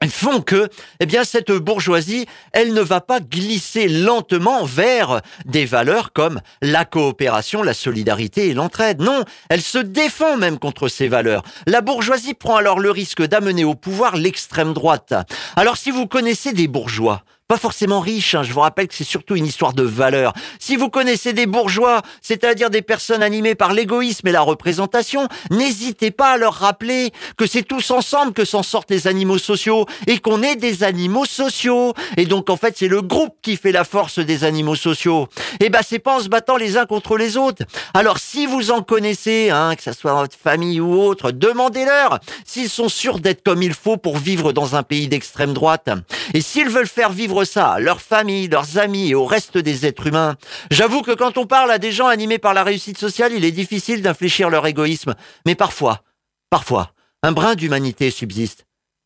font 0.10 0.42
que, 0.42 0.70
eh 1.00 1.06
bien, 1.06 1.24
cette 1.24 1.52
bourgeoisie, 1.52 2.26
elle 2.52 2.74
ne 2.74 2.82
va 2.82 3.02
pas 3.02 3.20
glisser 3.20 3.88
lentement 3.88 4.66
vers 4.66 5.22
des 5.46 5.66
valeurs 5.66 6.14
comme 6.14 6.42
la 6.62 6.86
coopération, 6.86 7.64
la 7.64 7.74
solidarité 7.74 8.50
et 8.50 8.54
l'entraide. 8.54 9.02
Non, 9.02 9.24
elle 9.50 9.62
se 9.62 9.78
défend 9.78 10.38
même 10.38 10.60
contre 10.60 10.88
ces 10.88 11.08
valeurs. 11.08 11.44
La 11.66 11.82
bourgeoisie 11.82 12.34
prend 12.34 12.56
alors 12.56 12.80
le 12.80 12.92
risque 12.92 13.24
d'amener 13.24 13.64
au 13.64 13.76
pouvoir 13.76 14.16
l'extrême 14.16 14.74
droite. 14.74 15.14
Alors, 15.56 15.78
si 15.78 15.92
vous 15.92 16.08
connaissez 16.08 16.54
des 16.54 16.68
bourgeois, 16.68 17.24
pas 17.48 17.58
forcément 17.58 18.00
riches. 18.00 18.34
Hein. 18.34 18.42
Je 18.42 18.52
vous 18.54 18.62
rappelle 18.62 18.88
que 18.88 18.96
c'est 18.96 19.04
surtout 19.04 19.36
une 19.36 19.46
histoire 19.46 19.74
de 19.74 19.84
valeur. 19.84 20.34
Si 20.60 20.76
vous 20.76 20.90
connaissez 20.90 21.32
des 21.32 21.46
bourgeois, 21.46 22.02
c'est-à-dire 22.22 22.72
des 22.72 22.82
personnes 22.82 23.22
animées 23.22 23.54
par 23.54 23.72
l'égoïsme 23.72 24.28
et 24.28 24.32
la 24.32 24.42
représentation, 24.42 25.28
n'hésitez 25.52 26.10
pas 26.10 26.32
à 26.32 26.38
leur 26.38 26.56
rappeler 26.56 27.12
que 27.38 27.46
c'est 27.46 27.62
tous 27.62 27.92
ensemble 27.92 28.34
que 28.34 28.46
s'en 28.46 28.64
sortent 28.64 28.90
les 28.90 29.06
animaux 29.06 29.38
sociaux 29.38 29.86
et 30.08 30.18
qu'on 30.18 30.42
est 30.42 30.56
des 30.56 30.84
animaux 30.84 31.26
sociaux. 31.26 31.94
Et 32.18 32.26
donc 32.26 32.50
en 32.50 32.58
fait, 32.58 32.76
c'est 32.78 32.88
le 32.88 33.04
groupe 33.04 33.36
qui 33.44 33.58
fait 33.58 33.72
la 33.72 33.84
force 33.84 34.18
des 34.18 34.44
animaux 34.44 34.76
sociaux. 34.76 35.28
Et 35.60 35.66
eh 35.66 35.70
ben 35.70 35.82
c'est 35.88 36.00
pas 36.00 36.18
en 36.18 36.20
se 36.22 36.30
battant 36.30 36.58
les 36.58 36.78
uns 36.78 36.88
contre 36.88 37.16
les 37.16 37.38
autres. 37.38 37.64
Alors 37.94 38.18
si 38.18 38.48
vous 38.48 38.72
en 38.72 38.82
connaissez, 38.82 39.52
hein, 39.52 39.76
que 39.76 39.84
ce 39.84 39.94
soit 39.94 40.14
votre 40.14 40.36
famille 40.36 40.80
ou 40.80 41.00
autre, 41.00 41.30
demandez-leur 41.30 42.20
s'ils 42.44 42.70
sont 42.70 42.90
sûrs 42.90 43.20
d'être 43.20 43.44
comme 43.44 43.62
il 43.62 43.74
faut 43.74 43.98
pour 43.98 44.18
vivre 44.18 44.52
dans 44.52 44.76
un 44.76 44.82
pays 44.82 45.08
d'extrême 45.08 45.54
droite. 45.54 45.90
Et 46.34 46.42
s'ils 46.42 46.70
veulent 46.70 46.88
faire 46.88 47.12
vivre 47.12 47.35
ça 47.44 47.74
à 47.74 47.80
leur 47.80 48.00
famille, 48.00 48.48
leurs 48.48 48.78
amis 48.78 49.10
et 49.10 49.16
au 49.16 49.26
reste 49.26 49.58
des 49.58 49.86
êtres 49.86 50.08
humains. 50.08 50.36
J'avoue 50.72 51.02
que 51.02 51.12
quand 51.12 51.38
on 51.38 51.46
parle 51.46 51.72
à 51.72 51.80
des 51.80 51.92
gens 51.92 52.08
animés 52.08 52.40
par 52.40 52.54
la 52.54 52.64
réussite 52.64 52.98
sociale, 52.98 53.34
il 53.34 53.44
est 53.44 53.52
difficile 53.52 54.02
d'infléchir 54.02 54.50
leur 54.50 54.66
égoïsme. 54.68 55.16
Mais 55.46 55.56
parfois, 55.56 56.02
parfois, 56.50 56.92
un 57.24 57.32
brin 57.32 57.56
d'humanité 57.56 58.12
subsiste. 58.12 58.66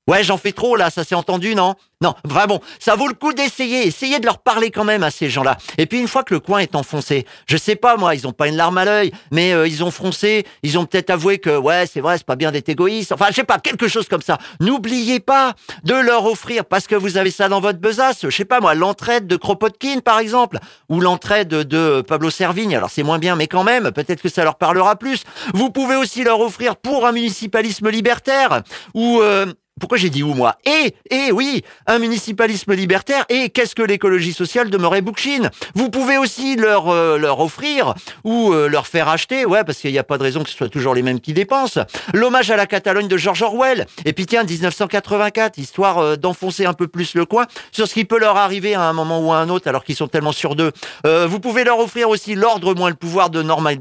Ouais, 0.10 0.24
j'en 0.24 0.38
fais 0.38 0.54
trop 0.54 0.76
là, 0.76 0.90
ça 0.90 1.04
s'est 1.04 1.14
entendu, 1.14 1.54
non? 1.54 1.76
Non, 2.02 2.16
vraiment, 2.24 2.62
ça 2.80 2.96
vaut 2.96 3.08
le 3.08 3.14
coup 3.14 3.32
d'essayer, 3.32 3.86
essayez 3.86 4.20
de 4.20 4.26
leur 4.26 4.40
parler 4.40 4.72
quand 4.72 4.84
même 4.86 5.04
à 5.04 5.12
ces 5.12 5.30
gens-là. 5.30 5.58
Et 5.78 5.86
puis 5.86 6.00
une 6.00 6.08
fois 6.08 6.24
que 6.24 6.34
le 6.34 6.40
coin 6.40 6.58
est 6.60 6.74
enfoncé, 6.74 7.28
je 7.46 7.58
sais 7.58 7.76
pas 7.76 7.96
moi, 7.96 8.16
ils 8.16 8.26
ont 8.26 8.32
pas 8.32 8.48
une 8.48 8.56
larme 8.56 8.80
à 8.80 8.86
l'œil, 8.86 9.12
mais 9.32 9.54
euh, 9.54 9.68
ils 9.68 9.84
ont 9.84 9.92
froncé, 9.92 10.48
ils 10.64 10.80
ont 10.80 10.86
peut-être 10.86 11.12
avoué 11.12 11.38
que 11.38 11.56
ouais, 11.56 11.86
c'est 11.86 12.00
vrai, 12.00 12.18
c'est 12.18 12.26
pas 12.26 12.38
bien 12.38 12.52
d'être 12.52 12.70
égoïste. 12.70 13.12
Enfin, 13.12 13.28
je 13.30 13.36
sais 13.36 13.44
pas, 13.44 13.60
quelque 13.60 13.88
chose 13.88 14.08
comme 14.08 14.24
ça. 14.24 14.40
N'oubliez 14.60 15.20
pas 15.20 15.54
de 15.84 15.94
leur 15.94 16.26
offrir 16.26 16.66
parce 16.66 16.88
que 16.88 16.96
vous 16.96 17.18
avez 17.18 17.30
ça 17.30 17.48
dans 17.48 17.60
votre 17.60 17.78
besace, 17.78 18.22
je 18.24 18.30
sais 18.36 18.46
pas 18.46 18.62
moi, 18.62 18.74
l'entraide 18.74 19.28
de 19.28 19.36
Kropotkin 19.36 20.00
par 20.00 20.18
exemple 20.18 20.58
ou 20.90 21.02
l'entraide 21.02 21.50
de 21.50 22.02
Pablo 22.02 22.32
Servigne. 22.32 22.76
Alors 22.76 22.90
c'est 22.90 23.04
moins 23.04 23.20
bien 23.20 23.36
mais 23.36 23.46
quand 23.46 23.64
même, 23.64 23.92
peut-être 23.92 24.24
que 24.24 24.30
ça 24.30 24.44
leur 24.44 24.56
parlera 24.56 24.96
plus. 24.96 25.24
Vous 25.54 25.70
pouvez 25.70 25.98
aussi 25.98 26.24
leur 26.24 26.40
offrir 26.40 26.78
pour 26.78 27.06
un 27.06 27.12
municipalisme 27.12 27.90
libertaire 27.90 28.64
ou 28.96 29.20
euh, 29.22 29.54
pourquoi 29.80 29.98
j'ai 29.98 30.10
dit 30.10 30.24
où 30.24 30.34
moi? 30.34 30.58
Et, 30.66 30.94
et 31.10 31.32
oui, 31.32 31.64
un 31.88 32.00
municipalisme 32.00 32.74
libertaire. 32.74 33.26
Et 33.30 33.50
qu'est-ce 33.50 33.76
que 33.76 33.82
l'écologie 33.82 34.34
sociale 34.34 34.70
de 34.70 34.78
Murray 34.78 35.02
Bookchin 35.02 35.50
Vous 35.76 35.90
pouvez 35.90 36.18
aussi 36.18 36.56
leur 36.56 36.90
euh, 36.90 37.18
leur 37.18 37.40
offrir 37.40 37.94
ou 38.24 38.54
euh, 38.54 38.68
leur 38.68 38.88
faire 38.88 39.10
acheter, 39.10 39.46
ouais, 39.46 39.64
parce 39.64 39.80
qu'il 39.80 39.92
n'y 39.92 40.00
a 40.00 40.04
pas 40.04 40.18
de 40.18 40.24
raison 40.24 40.44
que 40.44 40.50
ce 40.50 40.56
soit 40.56 40.70
toujours 40.70 40.94
les 40.94 41.02
mêmes 41.02 41.20
qui 41.20 41.34
dépensent. 41.34 41.82
L'hommage 42.14 42.52
à 42.52 42.58
la 42.58 42.66
Catalogne 42.66 43.08
de 43.08 43.18
George 43.18 43.42
Orwell. 43.42 43.86
Et 44.06 44.14
puis 44.14 44.26
tiens, 44.26 44.44
1984, 44.44 45.58
histoire 45.58 45.98
euh, 46.00 46.16
d'enfoncer 46.16 46.66
un 46.66 46.74
peu 46.74 46.88
plus 46.88 47.16
le 47.16 47.26
coin 47.26 47.46
sur 47.72 47.88
ce 47.88 47.94
qui 47.94 48.06
peut 48.06 48.20
leur 48.20 48.38
arriver 48.38 48.76
à 48.76 48.84
un 48.84 48.94
moment 48.94 49.20
ou 49.20 49.32
à 49.32 49.38
un 49.38 49.50
autre, 49.50 49.68
alors 49.68 49.84
qu'ils 49.84 49.96
sont 49.96 50.08
tellement 50.08 50.32
sûrs 50.32 50.56
d'eux. 50.56 50.72
vous 51.04 51.40
pouvez 51.40 51.64
leur 51.64 51.80
offrir 51.80 52.10
aussi 52.10 52.36
l'ordre 52.36 52.74
moins 52.74 52.90
le 52.90 52.96
pouvoir 52.96 53.30
de 53.30 53.42
Norman 53.42 53.72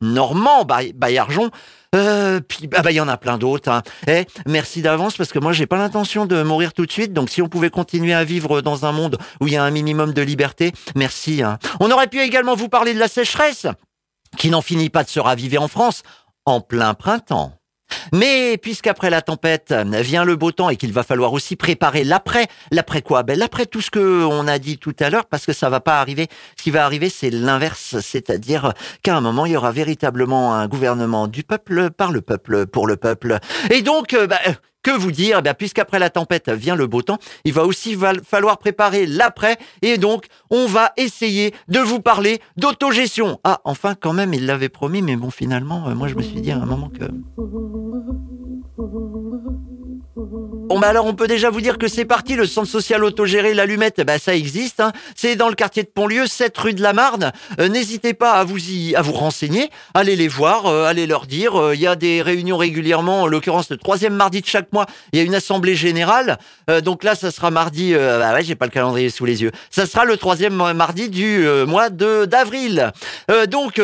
Normand 0.00 0.64
Baillargeon. 0.94 1.50
Euh, 1.96 2.40
puis 2.40 2.68
ah 2.74 2.82
bah 2.82 2.92
il 2.92 2.94
y 2.94 3.00
en 3.00 3.08
a 3.08 3.16
plein 3.16 3.38
d'autres. 3.38 3.70
Hein. 3.70 3.82
Eh, 4.06 4.26
merci 4.46 4.82
d'avance 4.82 5.16
parce 5.16 5.32
que 5.32 5.38
moi 5.38 5.52
j'ai 5.52 5.66
pas 5.66 5.78
l'intention 5.78 6.26
de 6.26 6.42
mourir 6.42 6.72
tout 6.72 6.86
de 6.86 6.92
suite. 6.92 7.12
Donc 7.12 7.30
si 7.30 7.42
on 7.42 7.48
pouvait 7.48 7.70
continuer 7.70 8.14
à 8.14 8.24
vivre 8.24 8.60
dans 8.60 8.84
un 8.84 8.92
monde 8.92 9.18
où 9.40 9.46
il 9.46 9.54
y 9.54 9.56
a 9.56 9.64
un 9.64 9.70
minimum 9.70 10.12
de 10.12 10.22
liberté, 10.22 10.72
merci. 10.94 11.42
Hein. 11.42 11.58
On 11.80 11.90
aurait 11.90 12.08
pu 12.08 12.20
également 12.20 12.54
vous 12.54 12.68
parler 12.68 12.94
de 12.94 12.98
la 12.98 13.08
sécheresse 13.08 13.66
qui 14.36 14.50
n'en 14.50 14.62
finit 14.62 14.90
pas 14.90 15.04
de 15.04 15.08
se 15.08 15.20
raviver 15.20 15.58
en 15.58 15.68
France 15.68 16.02
en 16.44 16.60
plein 16.60 16.94
printemps. 16.94 17.52
Mais 18.12 18.56
puisqu'après 18.58 19.10
la 19.10 19.22
tempête 19.22 19.72
vient 19.72 20.24
le 20.24 20.36
beau 20.36 20.52
temps 20.52 20.70
et 20.70 20.76
qu'il 20.76 20.92
va 20.92 21.02
falloir 21.02 21.32
aussi 21.32 21.56
préparer 21.56 22.04
l'après, 22.04 22.46
l'après 22.70 23.02
quoi? 23.02 23.22
Ben 23.22 23.38
l'après 23.38 23.66
tout 23.66 23.80
ce 23.80 23.90
que 23.90 24.24
on 24.24 24.46
a 24.48 24.58
dit 24.58 24.78
tout 24.78 24.94
à 25.00 25.10
l'heure, 25.10 25.26
parce 25.26 25.46
que 25.46 25.52
ça 25.52 25.70
va 25.70 25.80
pas 25.80 26.00
arriver. 26.00 26.28
Ce 26.56 26.62
qui 26.62 26.70
va 26.70 26.84
arriver, 26.84 27.08
c'est 27.08 27.30
l'inverse, 27.30 27.98
c'est-à-dire 28.00 28.72
qu'à 29.02 29.16
un 29.16 29.20
moment 29.20 29.46
il 29.46 29.52
y 29.52 29.56
aura 29.56 29.72
véritablement 29.72 30.54
un 30.54 30.68
gouvernement 30.68 31.26
du 31.26 31.42
peuple, 31.42 31.90
par 31.90 32.12
le 32.12 32.20
peuple, 32.20 32.66
pour 32.66 32.86
le 32.86 32.96
peuple. 32.96 33.38
Et 33.70 33.82
donc, 33.82 34.14
ben, 34.14 34.38
que 34.86 34.96
vous 34.96 35.10
dire? 35.10 35.40
Eh 35.44 35.54
Puisqu'après 35.54 35.98
la 35.98 36.10
tempête 36.10 36.48
vient 36.48 36.76
le 36.76 36.86
beau 36.86 37.02
temps, 37.02 37.18
il 37.44 37.52
va 37.52 37.64
aussi 37.64 37.98
falloir 38.24 38.58
préparer 38.58 39.04
l'après. 39.06 39.56
Et 39.82 39.98
donc, 39.98 40.26
on 40.50 40.66
va 40.66 40.92
essayer 40.96 41.52
de 41.66 41.80
vous 41.80 42.00
parler 42.00 42.40
d'autogestion. 42.56 43.40
Ah, 43.42 43.60
enfin, 43.64 43.96
quand 43.98 44.12
même, 44.12 44.32
il 44.32 44.46
l'avait 44.46 44.68
promis, 44.68 45.02
mais 45.02 45.16
bon, 45.16 45.30
finalement, 45.30 45.88
euh, 45.88 45.94
moi, 45.96 46.06
je 46.06 46.14
me 46.14 46.22
suis 46.22 46.40
dit 46.40 46.52
à 46.52 46.58
un 46.58 46.66
moment 46.66 46.88
que... 46.88 47.04
Bon 50.30 50.80
bah 50.80 50.88
alors 50.88 51.06
on 51.06 51.14
peut 51.14 51.28
déjà 51.28 51.48
vous 51.48 51.60
dire 51.60 51.78
que 51.78 51.86
c'est 51.86 52.04
parti, 52.04 52.34
le 52.34 52.44
centre 52.44 52.66
social 52.66 53.04
autogéré 53.04 53.54
L'Allumette, 53.54 54.00
bah 54.00 54.18
ça 54.18 54.34
existe. 54.34 54.80
Hein. 54.80 54.90
C'est 55.14 55.36
dans 55.36 55.48
le 55.48 55.54
quartier 55.54 55.84
de 55.84 55.88
Pontlieu, 55.88 56.26
7 56.26 56.58
rue 56.58 56.74
de 56.74 56.82
la 56.82 56.92
Marne. 56.92 57.32
Euh, 57.60 57.68
n'hésitez 57.68 58.14
pas 58.14 58.32
à 58.32 58.42
vous 58.44 58.58
y, 58.70 58.96
à 58.96 59.02
vous 59.02 59.12
renseigner, 59.12 59.70
allez 59.94 60.16
les 60.16 60.26
voir, 60.26 60.66
euh, 60.66 60.84
allez 60.84 61.06
leur 61.06 61.26
dire. 61.26 61.54
Euh, 61.54 61.74
il 61.76 61.80
y 61.80 61.86
a 61.86 61.94
des 61.94 62.20
réunions 62.20 62.56
régulièrement, 62.56 63.22
en 63.22 63.26
l'occurrence 63.28 63.70
le 63.70 63.76
troisième 63.76 64.14
mardi 64.14 64.40
de 64.40 64.46
chaque 64.46 64.72
mois, 64.72 64.86
il 65.12 65.18
y 65.20 65.22
a 65.22 65.24
une 65.24 65.36
assemblée 65.36 65.76
générale. 65.76 66.38
donc 66.82 67.04
là, 67.04 67.14
ça 67.14 67.30
sera 67.30 67.52
mardi. 67.52 67.94
bah 67.94 68.34
ouais, 68.34 68.42
j'ai 68.42 68.56
pas 68.56 68.66
le 68.66 68.72
calendrier 68.72 69.08
sous 69.08 69.24
les 69.24 69.42
yeux. 69.42 69.52
Ça 69.70 69.86
sera 69.86 70.04
le 70.04 70.16
troisième 70.16 70.54
mardi 70.72 71.08
du 71.08 71.46
mois 71.66 71.90
de 71.90 72.24
d'avril. 72.24 72.92
donc 73.48 73.80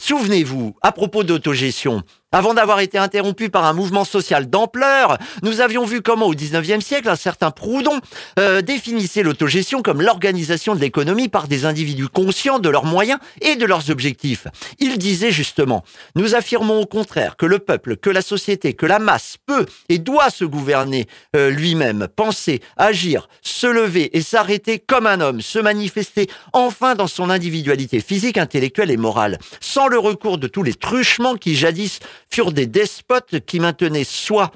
souvenez-vous, 0.00 0.76
à 0.82 0.92
propos 0.92 1.24
d'autogestion. 1.24 2.02
Avant 2.34 2.54
d'avoir 2.54 2.80
été 2.80 2.96
interrompu 2.96 3.50
par 3.50 3.66
un 3.66 3.74
mouvement 3.74 4.04
social 4.04 4.48
d'ampleur, 4.48 5.18
nous 5.42 5.60
avions 5.60 5.84
vu 5.84 6.00
comment 6.00 6.26
au 6.26 6.34
19e 6.34 6.80
siècle 6.80 7.10
un 7.10 7.16
certain 7.16 7.50
Proudhon 7.50 8.00
euh, 8.38 8.62
définissait 8.62 9.22
l'autogestion 9.22 9.82
comme 9.82 10.00
l'organisation 10.00 10.74
de 10.74 10.80
l'économie 10.80 11.28
par 11.28 11.46
des 11.46 11.66
individus 11.66 12.08
conscients 12.08 12.58
de 12.58 12.70
leurs 12.70 12.86
moyens 12.86 13.18
et 13.42 13.56
de 13.56 13.66
leurs 13.66 13.90
objectifs. 13.90 14.46
Il 14.78 14.96
disait 14.96 15.30
justement, 15.30 15.84
nous 16.16 16.34
affirmons 16.34 16.80
au 16.80 16.86
contraire 16.86 17.36
que 17.36 17.44
le 17.44 17.58
peuple, 17.58 17.98
que 17.98 18.08
la 18.08 18.22
société, 18.22 18.72
que 18.72 18.86
la 18.86 18.98
masse 18.98 19.36
peut 19.44 19.66
et 19.90 19.98
doit 19.98 20.30
se 20.30 20.46
gouverner 20.46 21.08
euh, 21.36 21.50
lui-même, 21.50 22.08
penser, 22.16 22.62
agir, 22.78 23.28
se 23.42 23.66
lever 23.66 24.16
et 24.16 24.22
s'arrêter 24.22 24.78
comme 24.78 25.06
un 25.06 25.20
homme, 25.20 25.42
se 25.42 25.58
manifester 25.58 26.28
enfin 26.54 26.94
dans 26.94 27.08
son 27.08 27.28
individualité 27.28 28.00
physique, 28.00 28.38
intellectuelle 28.38 28.90
et 28.90 28.96
morale, 28.96 29.38
sans 29.60 29.86
le 29.86 29.98
recours 29.98 30.38
de 30.38 30.46
tous 30.46 30.62
les 30.62 30.72
truchements 30.72 31.36
qui 31.36 31.56
jadis 31.56 32.00
furent 32.32 32.52
des 32.52 32.66
despotes 32.66 33.40
qui 33.46 33.60
maintenaient 33.60 34.04
soit 34.04 34.50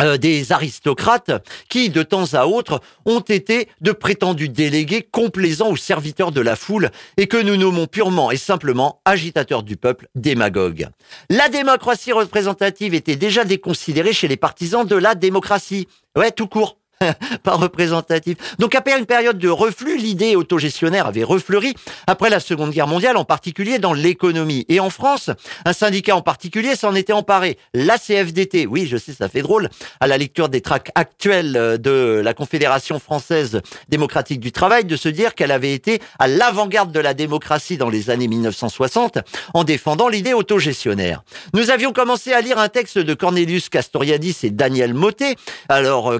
euh, 0.00 0.16
des 0.16 0.50
aristocrates 0.50 1.30
qui, 1.68 1.88
de 1.88 2.02
temps 2.02 2.34
à 2.34 2.46
autre, 2.46 2.80
ont 3.04 3.20
été 3.20 3.68
de 3.80 3.92
prétendus 3.92 4.48
délégués 4.48 5.02
complaisants 5.08 5.70
aux 5.70 5.76
serviteurs 5.76 6.32
de 6.32 6.40
la 6.40 6.56
foule 6.56 6.90
et 7.16 7.28
que 7.28 7.36
nous 7.36 7.56
nommons 7.56 7.86
purement 7.86 8.32
et 8.32 8.36
simplement 8.36 9.00
agitateurs 9.04 9.62
du 9.62 9.76
peuple, 9.76 10.08
démagogues. 10.16 10.88
La 11.30 11.48
démocratie 11.48 12.12
représentative 12.12 12.92
était 12.92 13.16
déjà 13.16 13.44
déconsidérée 13.44 14.12
chez 14.12 14.26
les 14.26 14.36
partisans 14.36 14.84
de 14.84 14.96
la 14.96 15.14
démocratie. 15.14 15.86
Ouais, 16.16 16.32
tout 16.32 16.48
court. 16.48 16.76
pas 17.42 17.54
représentatif. 17.54 18.36
Donc 18.58 18.74
après 18.74 18.98
une 18.98 19.06
période 19.06 19.38
de 19.38 19.48
reflux, 19.48 19.96
l'idée 19.96 20.36
autogestionnaire 20.36 21.06
avait 21.06 21.24
refleuri 21.24 21.74
après 22.06 22.30
la 22.30 22.40
Seconde 22.40 22.70
Guerre 22.70 22.86
mondiale, 22.86 23.16
en 23.16 23.24
particulier 23.24 23.78
dans 23.78 23.92
l'économie. 23.92 24.64
Et 24.68 24.80
en 24.80 24.90
France, 24.90 25.30
un 25.64 25.72
syndicat 25.72 26.16
en 26.16 26.22
particulier 26.22 26.76
s'en 26.76 26.94
était 26.94 27.12
emparé. 27.12 27.58
La 27.72 27.98
CFDT, 27.98 28.66
oui, 28.66 28.86
je 28.86 28.96
sais, 28.96 29.12
ça 29.12 29.28
fait 29.28 29.42
drôle, 29.42 29.68
à 30.00 30.06
la 30.06 30.18
lecture 30.18 30.48
des 30.48 30.60
tracts 30.60 30.90
actuels 30.94 31.56
euh, 31.56 31.76
de 31.76 32.20
la 32.22 32.34
Confédération 32.34 32.98
française 32.98 33.60
démocratique 33.88 34.40
du 34.40 34.52
travail, 34.52 34.84
de 34.84 34.96
se 34.96 35.08
dire 35.08 35.34
qu'elle 35.34 35.50
avait 35.50 35.74
été 35.74 36.00
à 36.18 36.28
l'avant-garde 36.28 36.92
de 36.92 37.00
la 37.00 37.14
démocratie 37.14 37.76
dans 37.76 37.90
les 37.90 38.10
années 38.10 38.28
1960 38.28 39.18
en 39.52 39.64
défendant 39.64 40.08
l'idée 40.08 40.32
autogestionnaire. 40.32 41.22
Nous 41.52 41.70
avions 41.70 41.92
commencé 41.92 42.32
à 42.32 42.40
lire 42.40 42.58
un 42.58 42.68
texte 42.68 42.98
de 42.98 43.14
Cornelius 43.14 43.68
Castoriadis 43.68 44.36
et 44.42 44.50
Daniel 44.50 44.94
Motet. 44.94 45.36
Alors, 45.68 46.12
euh, 46.12 46.18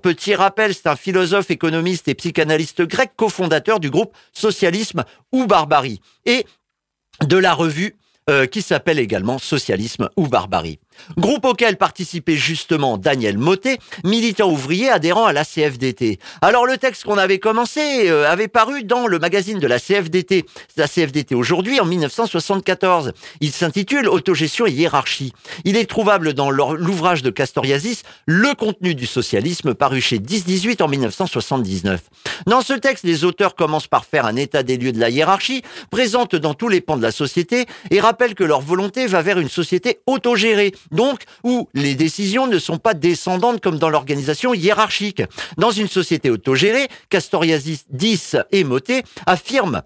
Petit 0.00 0.34
rappel, 0.34 0.74
c'est 0.74 0.86
un 0.86 0.96
philosophe, 0.96 1.50
économiste 1.50 2.08
et 2.08 2.14
psychanalyste 2.14 2.82
grec, 2.82 3.12
cofondateur 3.16 3.80
du 3.80 3.90
groupe 3.90 4.14
Socialisme 4.32 5.04
ou 5.32 5.46
Barbarie 5.46 6.00
et 6.26 6.46
de 7.24 7.36
la 7.36 7.54
revue 7.54 7.96
euh, 8.30 8.46
qui 8.46 8.62
s'appelle 8.62 8.98
également 8.98 9.38
Socialisme 9.38 10.08
ou 10.16 10.28
Barbarie. 10.28 10.78
Groupe 11.16 11.44
auquel 11.44 11.76
participait 11.76 12.36
justement 12.36 12.98
Daniel 12.98 13.38
Motet, 13.38 13.78
militant 14.04 14.50
ouvrier 14.50 14.88
adhérent 14.88 15.26
à 15.26 15.32
la 15.32 15.44
CFDT. 15.44 16.18
Alors 16.40 16.66
le 16.66 16.78
texte 16.78 17.04
qu'on 17.04 17.18
avait 17.18 17.38
commencé 17.38 18.08
euh, 18.08 18.30
avait 18.30 18.48
paru 18.48 18.84
dans 18.84 19.06
le 19.06 19.18
magazine 19.18 19.58
de 19.58 19.66
la 19.66 19.78
CFDT, 19.78 20.44
la 20.76 20.88
CFDT 20.88 21.34
aujourd'hui 21.34 21.80
en 21.80 21.84
1974. 21.84 23.12
Il 23.40 23.52
s'intitule 23.52 24.08
Autogestion 24.08 24.66
et 24.66 24.70
hiérarchie. 24.70 25.32
Il 25.64 25.76
est 25.76 25.88
trouvable 25.88 26.34
dans 26.34 26.50
l'ouvrage 26.50 27.22
de 27.22 27.30
Castoriasis 27.30 28.02
Le 28.26 28.54
contenu 28.54 28.94
du 28.94 29.06
socialisme 29.06 29.74
paru 29.74 30.00
chez 30.00 30.18
10-18 30.18 30.82
en 30.82 30.88
1979. 30.88 32.00
Dans 32.46 32.60
ce 32.60 32.72
texte, 32.72 33.04
les 33.04 33.24
auteurs 33.24 33.54
commencent 33.54 33.86
par 33.86 34.04
faire 34.04 34.26
un 34.26 34.36
état 34.36 34.62
des 34.62 34.76
lieux 34.76 34.92
de 34.92 35.00
la 35.00 35.10
hiérarchie, 35.10 35.62
présente 35.90 36.34
dans 36.36 36.54
tous 36.54 36.68
les 36.68 36.80
pans 36.80 36.96
de 36.96 37.02
la 37.02 37.12
société 37.12 37.66
et 37.90 38.00
rappellent 38.00 38.34
que 38.34 38.44
leur 38.44 38.60
volonté 38.60 39.06
va 39.06 39.22
vers 39.22 39.38
une 39.38 39.48
société 39.48 40.00
autogérée 40.06 40.72
donc 40.90 41.24
où 41.44 41.68
les 41.74 41.94
décisions 41.94 42.46
ne 42.46 42.58
sont 42.58 42.78
pas 42.78 42.94
descendantes 42.94 43.60
comme 43.60 43.78
dans 43.78 43.90
l'organisation 43.90 44.54
hiérarchique. 44.54 45.22
Dans 45.56 45.70
une 45.70 45.88
société 45.88 46.30
autogérée, 46.30 46.88
Castoriasis 47.08 47.84
10 47.90 48.36
et 48.50 48.64
Motet 48.64 49.04
affirment 49.26 49.82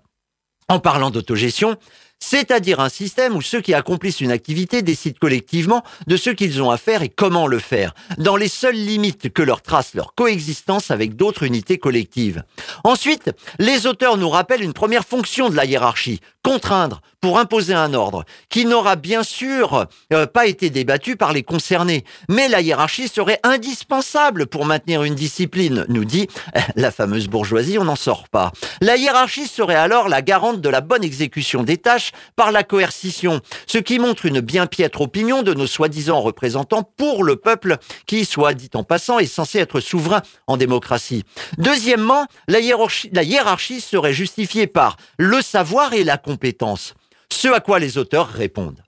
en 0.69 0.81
parlant 0.81 1.11
d'autogestion, 1.11 1.77
c'est-à-dire 2.19 2.81
un 2.81 2.89
système 2.89 3.37
où 3.37 3.43
ceux 3.43 3.61
qui 3.61 3.75
accomplissent 3.75 4.21
une 4.21 4.31
activité 4.31 4.83
décident 4.83 5.19
collectivement 5.21 5.83
de 6.07 6.17
ce 6.17 6.31
qu'ils 6.31 6.63
ont 6.63 6.71
à 6.71 6.79
faire 6.79 7.03
et 7.03 7.09
comment 7.09 7.47
le 7.47 7.59
faire, 7.59 7.95
dans 8.19 8.37
les 8.37 8.49
seules 8.49 8.75
limites 8.75 9.33
que 9.33 9.43
leur 9.43 9.63
trace 9.63 9.95
leur 9.95 10.15
coexistence 10.15 10.91
avec 10.91 11.15
d'autres 11.15 11.45
unités 11.45 11.79
collectives. 11.79 12.43
Ensuite, 12.85 13.31
les 13.59 13.87
auteurs 13.87 14.17
nous 14.17 14.31
rappellent 14.31 14.63
une 14.63 14.73
première 14.73 15.05
fonction 15.05 15.51
de 15.51 15.57
la 15.57 15.67
hiérarchie, 15.67 16.21
contraindre 16.43 17.01
pour 17.27 17.41
imposer 17.41 17.75
un 17.75 17.93
ordre, 17.93 18.25
qui 18.51 18.67
n'aura 18.67 18.95
bien 18.95 19.25
sûr 19.25 19.87
euh, 20.13 20.27
pas 20.27 20.47
été 20.47 20.71
débattu 20.71 21.17
par 21.17 21.33
les 21.33 21.43
concernés. 21.43 22.05
Mais 22.29 22.47
la 22.47 22.61
hiérarchie 22.61 23.09
serait 23.09 23.41
indispensable 23.43 24.47
pour 24.47 24.65
maintenir 24.65 25.03
une 25.03 25.17
discipline, 25.17 25.85
nous 25.89 26.05
dit 26.05 26.29
la 26.77 26.93
fameuse 26.93 27.27
bourgeoisie, 27.27 27.81
on 27.81 27.85
n'en 27.85 27.97
sort 27.97 28.29
pas. 28.29 28.53
La 28.81 28.95
hiérarchie 28.97 29.49
serait 29.49 29.75
alors 29.75 30.09
la 30.09 30.23
garante 30.23 30.61
de 30.61 30.69
la 30.69 30.81
bonne 30.81 31.03
exécution 31.03 31.65
des 31.65 31.79
tâches 31.79 32.13
par 32.37 32.53
la 32.53 32.63
coercition, 32.63 33.41
ce 33.67 33.79
qui 33.79 33.99
montre 33.99 34.27
une 34.27 34.39
bien 34.39 34.69
piètre 34.69 35.01
opinion 35.01 35.43
de 35.43 35.53
nos 35.53 35.67
soi-disant 35.67 36.21
représentants 36.21 36.89
pour 36.97 37.25
le 37.25 37.35
peuple 37.35 37.79
qui, 38.07 38.25
soit 38.25 38.55
dit 38.55 38.71
en 38.75 38.85
passant, 38.85 39.19
est 39.19 39.27
censé 39.27 39.59
être 39.59 39.81
souverain 39.81 40.23
en 40.47 40.57
démocratie. 40.57 41.25
Deuxièmement, 41.59 42.27
hiérarchie, 42.49 43.11
la 43.13 43.25
hiérarchie 43.25 43.81
serait 43.81 44.13
justifiée 44.13 44.69
par 44.69 44.97
le 45.19 45.43
savoir 45.43 45.93
et 45.93 46.05
la 46.05 46.19
compétence. 46.19 46.95
Ce 47.33 47.49
à 47.49 47.61
quoi 47.61 47.79
les 47.79 47.99
auteurs 47.99 48.29
répondent. 48.29 48.83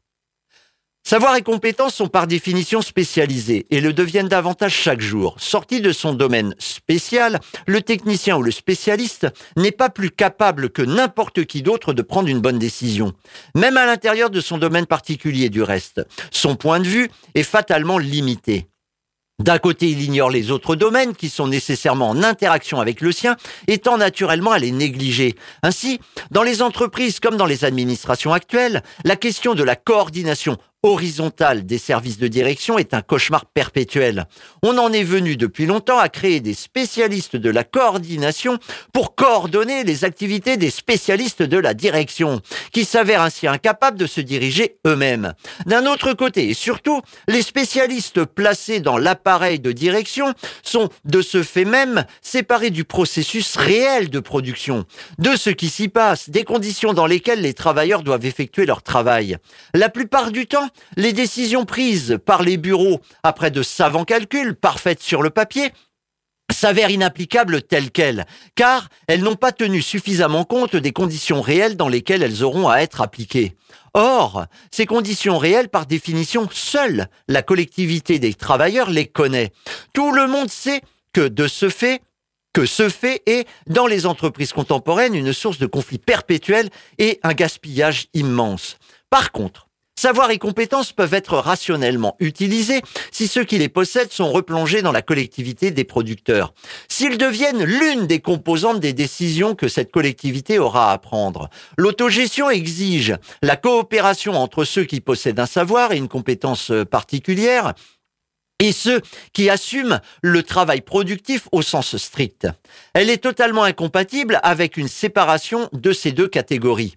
Savoir 1.09 1.37
et 1.37 1.42
compétences 1.42 1.94
sont 1.94 2.09
par 2.09 2.27
définition 2.27 2.83
spécialisés 2.83 3.66
et 3.70 3.81
le 3.81 3.94
deviennent 3.94 4.29
davantage 4.29 4.74
chaque 4.74 5.01
jour. 5.01 5.37
Sorti 5.38 5.81
de 5.81 5.90
son 5.90 6.12
domaine 6.12 6.55
spécial, 6.59 7.40
le 7.66 7.81
technicien 7.81 8.37
ou 8.37 8.42
le 8.42 8.51
spécialiste 8.51 9.27
n'est 9.57 9.72
pas 9.72 9.88
plus 9.88 10.11
capable 10.11 10.68
que 10.68 10.83
n'importe 10.83 11.46
qui 11.46 11.62
d'autre 11.62 11.94
de 11.94 12.03
prendre 12.03 12.29
une 12.29 12.40
bonne 12.40 12.59
décision. 12.59 13.14
Même 13.55 13.79
à 13.79 13.87
l'intérieur 13.87 14.29
de 14.29 14.42
son 14.42 14.59
domaine 14.59 14.85
particulier 14.85 15.48
du 15.48 15.62
reste. 15.62 16.07
Son 16.31 16.57
point 16.57 16.79
de 16.79 16.87
vue 16.87 17.11
est 17.35 17.42
fatalement 17.42 17.96
limité. 17.96 18.68
D'un 19.40 19.59
côté, 19.59 19.88
il 19.88 20.03
ignore 20.03 20.31
les 20.31 20.51
autres 20.51 20.74
domaines 20.74 21.14
qui 21.14 21.29
sont 21.29 21.46
nécessairement 21.46 22.09
en 22.09 22.24
interaction 22.24 22.81
avec 22.81 23.01
le 23.01 23.12
sien, 23.12 23.37
étant 23.68 23.96
naturellement 23.96 24.51
à 24.51 24.59
les 24.59 24.72
négliger. 24.72 25.37
Ainsi, 25.62 26.01
dans 26.33 26.42
les 26.42 26.61
entreprises 26.61 27.20
comme 27.20 27.37
dans 27.37 27.46
les 27.46 27.64
administrations 27.64 28.33
actuelles, 28.33 28.83
la 29.05 29.14
question 29.14 29.55
de 29.55 29.62
la 29.62 29.77
coordination 29.77 30.57
horizontale 30.82 31.66
des 31.66 31.78
services 31.78 32.18
de 32.18 32.28
direction 32.28 32.78
est 32.78 32.94
un 32.94 33.02
cauchemar 33.02 33.46
perpétuel. 33.46 34.26
On 34.62 34.78
en 34.78 34.92
est 34.92 35.02
venu 35.02 35.36
depuis 35.36 35.66
longtemps 35.66 35.98
à 35.98 36.08
créer 36.08 36.40
des 36.40 36.54
spécialistes 36.54 37.34
de 37.34 37.50
la 37.50 37.64
coordination 37.64 38.58
pour 38.92 39.16
coordonner 39.16 39.82
les 39.82 40.04
activités 40.04 40.56
des 40.56 40.70
spécialistes 40.70 41.42
de 41.42 41.58
la 41.58 41.74
direction, 41.74 42.40
qui 42.72 42.84
s'avèrent 42.84 43.22
ainsi 43.22 43.48
incapables 43.48 43.98
de 43.98 44.06
se 44.06 44.20
diriger 44.20 44.78
eux-mêmes. 44.86 45.34
D'un 45.66 45.86
autre 45.86 46.12
côté, 46.12 46.48
et 46.50 46.54
surtout, 46.54 47.02
les 47.26 47.42
spécialistes 47.42 48.24
placés 48.24 48.78
dans 48.78 48.98
l'appareil 48.98 49.58
de 49.58 49.72
direction 49.72 50.32
sont 50.62 50.88
de 51.04 51.22
ce 51.22 51.42
fait 51.42 51.64
même 51.64 52.04
séparés 52.22 52.70
du 52.70 52.84
processus 52.84 53.56
réel 53.56 54.10
de 54.10 54.20
production, 54.20 54.84
de 55.18 55.34
ce 55.34 55.50
qui 55.50 55.68
s'y 55.68 55.88
passe, 55.88 56.30
des 56.30 56.44
conditions 56.44 56.92
dans 56.92 57.06
lesquelles 57.06 57.40
les 57.40 57.54
travailleurs 57.54 58.02
doivent 58.04 58.26
effectuer 58.26 58.64
leur 58.64 58.82
travail. 58.82 59.38
La 59.74 59.88
plupart 59.88 60.30
du 60.30 60.46
temps, 60.46 60.67
les 60.96 61.12
décisions 61.12 61.64
prises 61.64 62.18
par 62.24 62.42
les 62.42 62.57
bureaux 62.57 63.00
après 63.22 63.50
de 63.50 63.62
savants 63.62 64.04
calculs 64.04 64.54
parfaites 64.54 65.02
sur 65.02 65.22
le 65.22 65.31
papier 65.31 65.72
s'avèrent 66.50 66.90
inapplicables 66.90 67.62
telles 67.62 67.90
quelles, 67.90 68.26
car 68.54 68.88
elles 69.07 69.22
n'ont 69.22 69.37
pas 69.37 69.52
tenu 69.52 69.83
suffisamment 69.83 70.44
compte 70.44 70.76
des 70.76 70.92
conditions 70.92 71.40
réelles 71.40 71.76
dans 71.76 71.88
lesquelles 71.88 72.22
elles 72.22 72.42
auront 72.42 72.68
à 72.68 72.78
être 72.78 73.00
appliquées. 73.00 73.54
Or, 73.94 74.46
ces 74.70 74.87
conditions 74.87 75.38
réelles, 75.38 75.68
par 75.68 75.87
définition, 75.87 76.48
seule 76.50 77.09
la 77.26 77.42
collectivité 77.42 78.18
des 78.18 78.35
travailleurs 78.35 78.90
les 78.90 79.07
connaît. 79.07 79.52
Tout 79.92 80.12
le 80.12 80.26
monde 80.26 80.50
sait 80.50 80.81
que 81.12 81.28
de 81.28 81.48
ce 81.48 81.68
fait, 81.68 82.00
que 82.52 82.66
ce 82.66 82.88
fait 82.88 83.22
est, 83.26 83.46
dans 83.66 83.87
les 83.87 84.07
entreprises 84.07 84.52
contemporaines, 84.52 85.14
une 85.14 85.33
source 85.33 85.59
de 85.59 85.66
conflits 85.66 85.98
perpétuels 85.98 86.70
et 86.98 87.20
un 87.22 87.35
gaspillage 87.35 88.09
immense. 88.14 88.78
Par 89.11 89.33
contre, 89.33 89.67
Savoir 89.98 90.30
et 90.30 90.38
compétences 90.38 90.92
peuvent 90.92 91.12
être 91.12 91.38
rationnellement 91.38 92.14
utilisés 92.20 92.82
si 93.11 93.26
ceux 93.26 93.42
qui 93.42 93.58
les 93.58 93.68
possèdent 93.68 94.12
sont 94.12 94.30
replongés 94.30 94.80
dans 94.80 94.92
la 94.92 95.02
collectivité 95.02 95.72
des 95.72 95.82
producteurs. 95.82 96.54
S'ils 96.87 97.18
deviennent 97.18 97.64
l'une 97.64 98.06
des 98.06 98.20
composantes 98.20 98.78
des 98.78 98.92
décisions 98.92 99.56
que 99.56 99.66
cette 99.66 99.90
collectivité 99.90 100.61
aura 100.61 100.92
à 100.92 100.98
prendre. 100.98 101.50
L'autogestion 101.76 102.48
exige 102.48 103.16
la 103.42 103.56
coopération 103.56 104.34
entre 104.34 104.62
ceux 104.62 104.84
qui 104.84 105.00
possèdent 105.00 105.40
un 105.40 105.46
savoir 105.46 105.90
et 105.90 105.96
une 105.96 106.06
compétence 106.06 106.70
particulière 106.88 107.74
et 108.61 108.70
ceux 108.70 109.00
qui 109.32 109.50
assument 109.50 110.00
le 110.22 110.44
travail 110.44 110.80
productif 110.80 111.48
au 111.50 111.61
sens 111.61 111.96
strict. 111.96 112.46
Elle 112.94 113.11
est 113.11 113.24
totalement 113.24 113.64
incompatible 113.64 114.38
avec 114.44 114.76
une 114.76 114.87
séparation 114.87 115.68
de 115.72 115.92
ces 115.92 116.12
deux 116.12 116.28
catégories. 116.28 116.94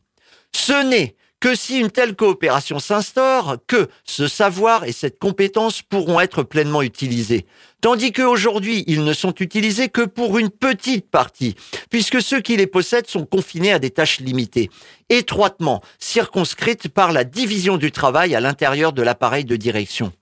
Ce 0.54 0.84
n'est 0.88 1.16
que 1.42 1.56
si 1.56 1.80
une 1.80 1.90
telle 1.90 2.16
coopération 2.16 2.80
s'instaure, 2.80 3.58
que 3.68 3.90
ce 4.06 4.28
savoir 4.28 4.86
et 4.86 4.92
cette 4.92 5.20
compétence 5.20 5.82
pourront 5.82 6.20
être 6.22 6.44
pleinement 6.44 6.84
utilisés. 6.84 7.48
Tandis 7.82 8.12
qu'aujourd'hui, 8.12 8.84
ils 8.86 9.04
ne 9.04 9.12
sont 9.12 9.34
utilisés 9.34 9.90
que 9.90 10.04
pour 10.04 10.38
une 10.38 10.52
petite 10.52 11.10
partie, 11.10 11.56
puisque 11.90 12.22
ceux 12.22 12.42
qui 12.42 12.56
les 12.56 12.68
possèdent 12.68 13.08
sont 13.08 13.26
confinés 13.26 13.74
à 13.74 13.80
des 13.80 13.90
tâches 13.90 14.20
limitées, 14.20 14.70
étroitement 15.10 15.82
circonscrites 15.98 16.90
par 16.90 17.12
la 17.12 17.24
division 17.24 17.78
du 17.78 17.92
travail 17.92 18.36
à 18.36 18.40
l'intérieur 18.40 18.94
de 18.94 19.02
l'appareil 19.02 19.44
de 19.44 19.56
direction. 19.56 20.14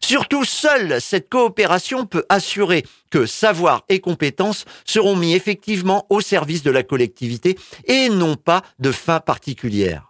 Surtout, 0.00 0.44
seule 0.44 1.00
cette 1.00 1.28
coopération 1.28 2.06
peut 2.06 2.24
assurer 2.28 2.84
que 3.10 3.26
savoir 3.26 3.84
et 3.88 3.98
compétences 3.98 4.64
seront 4.84 5.16
mis 5.16 5.34
effectivement 5.34 6.06
au 6.08 6.20
service 6.20 6.62
de 6.62 6.70
la 6.70 6.84
collectivité 6.84 7.58
et 7.86 8.08
non 8.10 8.36
pas 8.36 8.62
de 8.78 8.92
fins 8.92 9.20
particulières. 9.20 10.07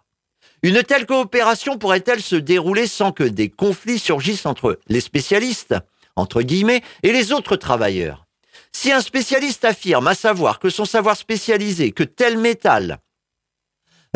Une 0.63 0.83
telle 0.83 1.07
coopération 1.07 1.79
pourrait-elle 1.79 2.21
se 2.21 2.37
dérouler 2.37 2.87
sans 2.87 3.13
que 3.13 3.23
des 3.23 3.49
conflits 3.49 3.99
surgissent 3.99 4.47
entre 4.47 4.79
les 4.89 5.01
spécialistes, 5.01 5.75
entre 6.17 6.43
guillemets, 6.43 6.83
et 7.03 7.13
les 7.13 7.33
autres 7.33 7.57
travailleurs? 7.57 8.27
Si 8.73 8.93
un 8.93 9.01
spécialiste 9.01 9.65
affirme 9.65 10.09
à 10.09 10.15
savoir 10.15 10.59
que 10.59 10.69
son 10.69 10.85
savoir 10.85 11.17
spécialisé, 11.17 11.93
que 11.93 12.03
tel 12.03 12.39
métal 12.39 12.99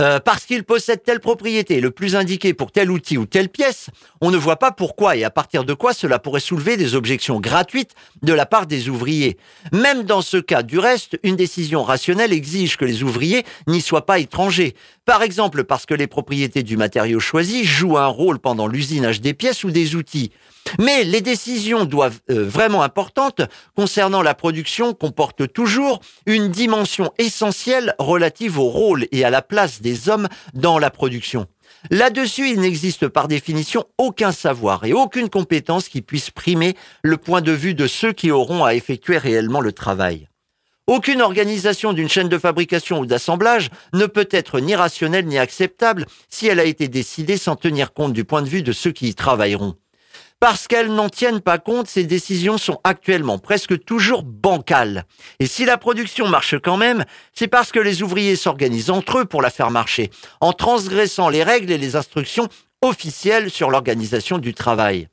euh, 0.01 0.21
parce 0.21 0.47
qu'il 0.47 0.65
possède 0.65 1.03
telle 1.03 1.21
propriété, 1.21 1.81
le 1.81 1.91
plus 1.91 2.17
indiqué 2.17 2.55
pour 2.55 2.73
tel 2.73 2.91
outil 2.91 3.19
ou 3.19 3.27
telle 3.27 3.49
pièce, 3.49 3.89
on 4.21 4.31
ne 4.31 4.37
voit 4.37 4.59
pas 4.59 4.73
pourquoi 4.73 5.17
et 5.17 5.25
à 5.25 5.31
partir 5.31 5.65
de 5.65 5.75
quoi 5.75 5.93
cela 5.93 6.19
pourrait 6.19 6.41
soulever 6.41 6.77
des 6.77 6.95
objections 6.95 7.41
gratuites 7.41 7.95
de 8.23 8.33
la 8.33 8.47
part 8.47 8.67
des 8.67 8.89
ouvriers. 8.89 9.37
Même 9.73 10.05
dans 10.05 10.23
ce 10.23 10.39
cas, 10.39 10.63
du 10.63 10.79
reste, 10.79 11.19
une 11.23 11.37
décision 11.37 11.83
rationnelle 11.83 12.33
exige 12.33 12.77
que 12.77 12.85
les 12.85 13.03
ouvriers 13.03 13.45
n'y 13.67 13.81
soient 13.81 14.07
pas 14.07 14.19
étrangers. 14.19 14.75
Par 15.05 15.23
exemple, 15.23 15.65
parce 15.65 15.85
que 15.85 15.95
les 15.95 16.07
propriétés 16.07 16.63
du 16.63 16.77
matériau 16.77 17.21
choisi 17.21 17.65
jouent 17.65 17.99
un 17.99 18.07
rôle 18.07 18.39
pendant 18.39 18.67
l'usinage 18.67 19.21
des 19.21 19.35
pièces 19.35 19.65
ou 19.65 19.71
des 19.71 19.95
outils. 19.95 20.31
Mais 20.79 21.05
les 21.05 21.21
décisions 21.21 21.85
doivent 21.85 22.21
euh, 22.31 22.45
vraiment 22.45 22.83
importantes 22.83 23.43
concernant 23.77 24.23
la 24.23 24.35
production 24.35 24.95
comportent 24.95 25.53
toujours 25.53 26.01
une 26.27 26.49
dimension 26.49 27.13
essentielle 27.19 27.95
relative 27.99 28.59
au 28.59 28.69
rôle 28.69 29.07
et 29.13 29.25
à 29.25 29.31
la 29.31 29.43
place 29.43 29.83
des 29.83 30.09
hommes 30.09 30.29
dans 30.55 30.79
la 30.79 30.91
production. 30.91 31.47
Là-dessus, 31.91 32.51
il 32.51 32.61
n'existe 32.61 33.09
par 33.09 33.29
définition 33.29 33.85
aucun 33.99 34.33
savoir 34.33 34.85
et 34.85 34.93
aucune 34.93 35.29
compétence 35.29 35.89
qui 35.89 36.01
puisse 36.01 36.31
primer 36.31 36.77
le 37.03 37.17
point 37.17 37.41
de 37.41 37.53
vue 37.53 37.75
de 37.75 37.87
ceux 37.87 38.13
qui 38.13 38.31
auront 38.31 38.65
à 38.65 38.75
effectuer 38.75 39.19
réellement 39.19 39.61
le 39.61 39.73
travail. 39.73 40.29
Aucune 40.87 41.23
organisation 41.23 41.93
d'une 41.93 42.09
chaîne 42.09 42.29
de 42.29 42.39
fabrication 42.39 43.01
ou 43.01 43.07
d'assemblage 43.07 43.71
ne 43.93 44.07
peut 44.07 44.29
être 44.31 44.59
ni 44.61 44.75
rationnelle 44.75 45.27
ni 45.27 45.39
acceptable 45.39 46.07
si 46.29 46.49
elle 46.49 46.61
a 46.61 46.65
été 46.65 46.89
décidée 46.89 47.37
sans 47.37 47.57
tenir 47.57 47.93
compte 47.93 48.13
du 48.13 48.25
point 48.25 48.43
de 48.43 48.49
vue 48.49 48.63
de 48.63 48.73
ceux 48.73 48.91
qui 48.91 49.09
y 49.09 49.15
travailleront. 49.15 49.77
Parce 50.43 50.67
qu'elles 50.67 50.93
n'en 50.93 51.09
tiennent 51.09 51.41
pas 51.41 51.59
compte, 51.59 51.87
ces 51.87 52.03
décisions 52.03 52.59
sont 52.59 52.81
actuellement 52.83 53.39
presque 53.39 53.85
toujours 53.85 54.25
bancales. 54.25 55.05
Et 55.39 55.47
si 55.47 55.65
la 55.65 55.79
production 55.79 56.27
marche 56.27 56.57
quand 56.59 56.77
même, 56.77 57.05
c'est 57.33 57.47
parce 57.47 57.71
que 57.71 57.79
les 57.79 58.03
ouvriers 58.03 58.35
s'organisent 58.35 58.91
entre 58.91 59.19
eux 59.19 59.25
pour 59.25 59.41
la 59.41 59.51
faire 59.51 59.71
marcher, 59.71 60.11
en 60.41 60.53
transgressant 60.53 61.29
les 61.29 61.45
règles 61.45 61.71
et 61.71 61.79
les 61.79 61.95
instructions 61.95 62.49
officielles 62.81 63.53
sur 63.53 63.71
l'organisation 63.71 64.39
du 64.39 64.53
travail. 64.53 65.07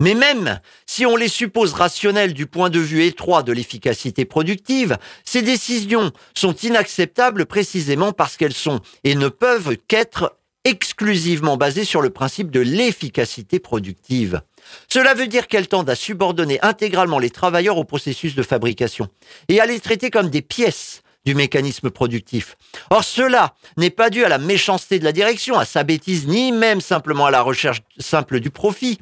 Mais 0.00 0.14
même 0.14 0.58
si 0.86 1.04
on 1.04 1.16
les 1.16 1.28
suppose 1.28 1.74
rationnelles 1.74 2.32
du 2.32 2.46
point 2.46 2.70
de 2.70 2.80
vue 2.80 3.04
étroit 3.04 3.42
de 3.42 3.52
l'efficacité 3.52 4.24
productive, 4.24 4.96
ces 5.26 5.42
décisions 5.42 6.12
sont 6.34 6.54
inacceptables 6.54 7.44
précisément 7.44 8.12
parce 8.12 8.38
qu'elles 8.38 8.54
sont 8.54 8.80
et 9.04 9.16
ne 9.16 9.28
peuvent 9.28 9.76
qu'être 9.86 10.38
exclusivement 10.64 11.56
basée 11.56 11.84
sur 11.84 12.00
le 12.00 12.10
principe 12.10 12.50
de 12.50 12.60
l'efficacité 12.60 13.58
productive. 13.58 14.40
Cela 14.88 15.14
veut 15.14 15.26
dire 15.26 15.46
qu'elle 15.46 15.68
tend 15.68 15.82
à 15.82 15.94
subordonner 15.94 16.58
intégralement 16.62 17.18
les 17.18 17.30
travailleurs 17.30 17.76
au 17.76 17.84
processus 17.84 18.34
de 18.34 18.42
fabrication 18.42 19.08
et 19.48 19.60
à 19.60 19.66
les 19.66 19.80
traiter 19.80 20.10
comme 20.10 20.30
des 20.30 20.42
pièces 20.42 21.02
du 21.24 21.34
mécanisme 21.34 21.90
productif. 21.90 22.56
Or, 22.90 23.04
cela 23.04 23.54
n'est 23.76 23.90
pas 23.90 24.10
dû 24.10 24.24
à 24.24 24.28
la 24.28 24.38
méchanceté 24.38 24.98
de 24.98 25.04
la 25.04 25.12
direction, 25.12 25.58
à 25.58 25.64
sa 25.64 25.82
bêtise, 25.82 26.26
ni 26.26 26.52
même 26.52 26.80
simplement 26.80 27.26
à 27.26 27.30
la 27.30 27.42
recherche 27.42 27.82
simple 27.98 28.40
du 28.40 28.50
profit. 28.50 28.98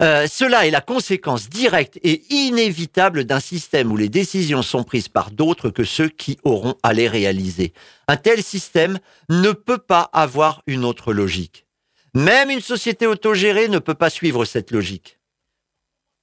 Euh, 0.00 0.28
cela 0.28 0.64
est 0.66 0.70
la 0.70 0.80
conséquence 0.80 1.48
directe 1.48 1.98
et 2.04 2.22
inévitable 2.30 3.24
d'un 3.24 3.40
système 3.40 3.90
où 3.90 3.96
les 3.96 4.08
décisions 4.08 4.62
sont 4.62 4.84
prises 4.84 5.08
par 5.08 5.32
d'autres 5.32 5.70
que 5.70 5.82
ceux 5.82 6.08
qui 6.08 6.38
auront 6.44 6.76
à 6.84 6.92
les 6.92 7.08
réaliser. 7.08 7.72
Un 8.06 8.16
tel 8.16 8.42
système 8.44 9.00
ne 9.28 9.50
peut 9.50 9.78
pas 9.78 10.08
avoir 10.12 10.62
une 10.68 10.84
autre 10.84 11.12
logique. 11.12 11.66
Même 12.14 12.50
une 12.50 12.60
société 12.60 13.08
autogérée 13.08 13.68
ne 13.68 13.80
peut 13.80 13.94
pas 13.94 14.10
suivre 14.10 14.44
cette 14.44 14.70
logique. 14.70 15.18